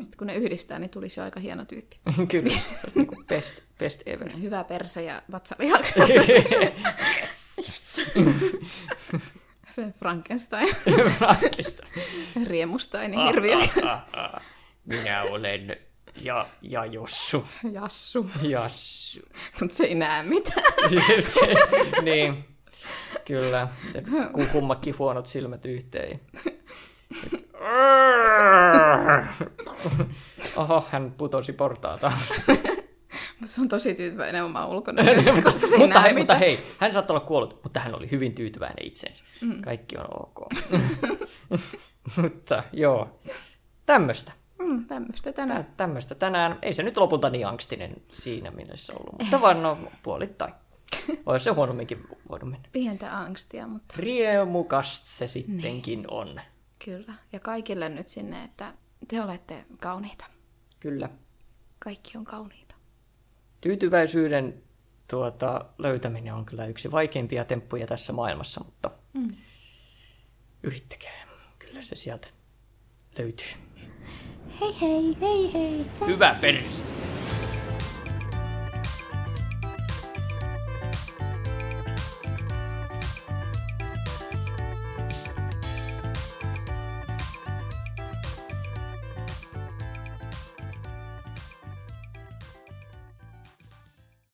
Sitten 0.00 0.18
kun 0.18 0.26
ne 0.26 0.34
yhdistää, 0.34 0.78
niin 0.78 0.90
tulisi 0.90 1.20
jo 1.20 1.24
aika 1.24 1.40
hieno 1.40 1.64
tyyppi. 1.64 2.00
kyllä, 2.30 2.50
se 2.50 2.86
on 2.86 2.92
niin 2.94 3.26
best, 3.26 3.60
best 3.78 4.02
ever. 4.06 4.32
Hyvä 4.42 4.64
perse 4.64 5.02
ja 5.02 5.22
vatsalihakset. 5.32 6.02
Se 9.70 9.92
Frankenstein. 9.98 10.74
Frankenstein. 11.18 11.92
Riemustainen 12.46 13.18
hirviö. 13.26 13.56
Minä 14.84 15.22
olen 15.22 15.76
ja, 16.16 16.48
ja 16.62 16.84
Jossu. 16.84 17.44
Jassu. 17.72 18.30
Jassu. 18.42 19.20
Mutta 19.60 19.76
se 19.76 19.84
ei 19.84 19.94
näe 19.94 20.22
mitään. 20.22 20.72
se, 21.20 21.54
niin, 22.02 22.44
kyllä. 23.28 23.68
Ne 23.94 24.02
ku- 24.32 24.46
kummakin 24.52 24.98
huonot 24.98 25.26
silmät 25.26 25.66
yhteen. 25.66 26.20
Oho, 30.56 30.86
hän 30.90 31.14
putosi 31.18 31.52
portaata. 31.52 32.12
Se 33.44 33.60
on 33.60 33.68
tosi 33.68 33.94
tyytyväinen 33.94 34.44
omaan 34.44 34.68
ulkonäköön, 34.68 35.42
koska 35.42 35.66
se 35.66 35.76
ei 35.76 35.78
mutta, 35.78 36.00
hei, 36.00 36.14
mutta 36.14 36.34
hei, 36.34 36.58
hän 36.78 36.92
saattoi 36.92 37.16
olla 37.16 37.26
kuollut, 37.26 37.60
mutta 37.62 37.80
hän 37.80 37.94
oli 37.94 38.10
hyvin 38.10 38.34
tyytyväinen 38.34 38.86
itseensä. 38.86 39.24
Mm. 39.40 39.62
Kaikki 39.62 39.96
on 39.96 40.06
ok. 40.10 40.52
mutta 42.22 42.62
joo, 42.72 43.20
tämmöistä. 43.86 44.32
Mm, 44.58 44.86
tämmöistä 44.86 45.32
tänään. 45.32 45.64
Tä, 45.64 45.70
tämmöistä 45.76 46.14
tänään. 46.14 46.58
Ei 46.62 46.74
se 46.74 46.82
nyt 46.82 46.96
lopulta 46.96 47.30
niin 47.30 47.46
angstinen 47.46 47.92
siinä 48.08 48.50
mielessä 48.50 48.92
ollut, 48.92 49.22
mutta 49.22 49.40
vaan 49.40 49.62
no 49.62 49.78
puolittain. 50.02 50.54
Olisi 51.26 51.44
se 51.44 51.50
huonomminkin 51.50 52.06
voinut 52.30 52.50
mennä. 52.50 52.68
Pientä 52.72 53.18
angstia, 53.18 53.66
mutta 53.66 53.94
Riemukast 53.98 55.04
se 55.04 55.28
sittenkin 55.28 56.04
on. 56.10 56.40
kyllä. 56.84 57.14
Ja 57.32 57.40
kaikille 57.40 57.88
nyt 57.88 58.08
sinne, 58.08 58.44
että 58.44 58.74
te 59.08 59.22
olette 59.22 59.64
kauniita. 59.80 60.24
Kyllä. 60.80 61.08
Kaikki 61.78 62.18
on 62.18 62.24
kauniita. 62.24 62.74
Tyytyväisyyden 63.60 64.62
tuota, 65.10 65.64
löytäminen 65.78 66.34
on 66.34 66.44
kyllä 66.44 66.66
yksi 66.66 66.90
vaikeimpia 66.90 67.44
temppuja 67.44 67.86
tässä 67.86 68.12
maailmassa, 68.12 68.64
mutta 68.64 68.90
mm. 69.12 69.28
yrittäkää. 70.62 71.28
Kyllä 71.58 71.82
se 71.82 71.96
sieltä 71.96 72.28
löytyy. 73.18 73.46
Hei 74.60 74.80
hei, 74.80 75.16
hei 75.20 75.52
hei. 75.52 75.86
Hyvä 76.06 76.36
perus! 76.40 76.97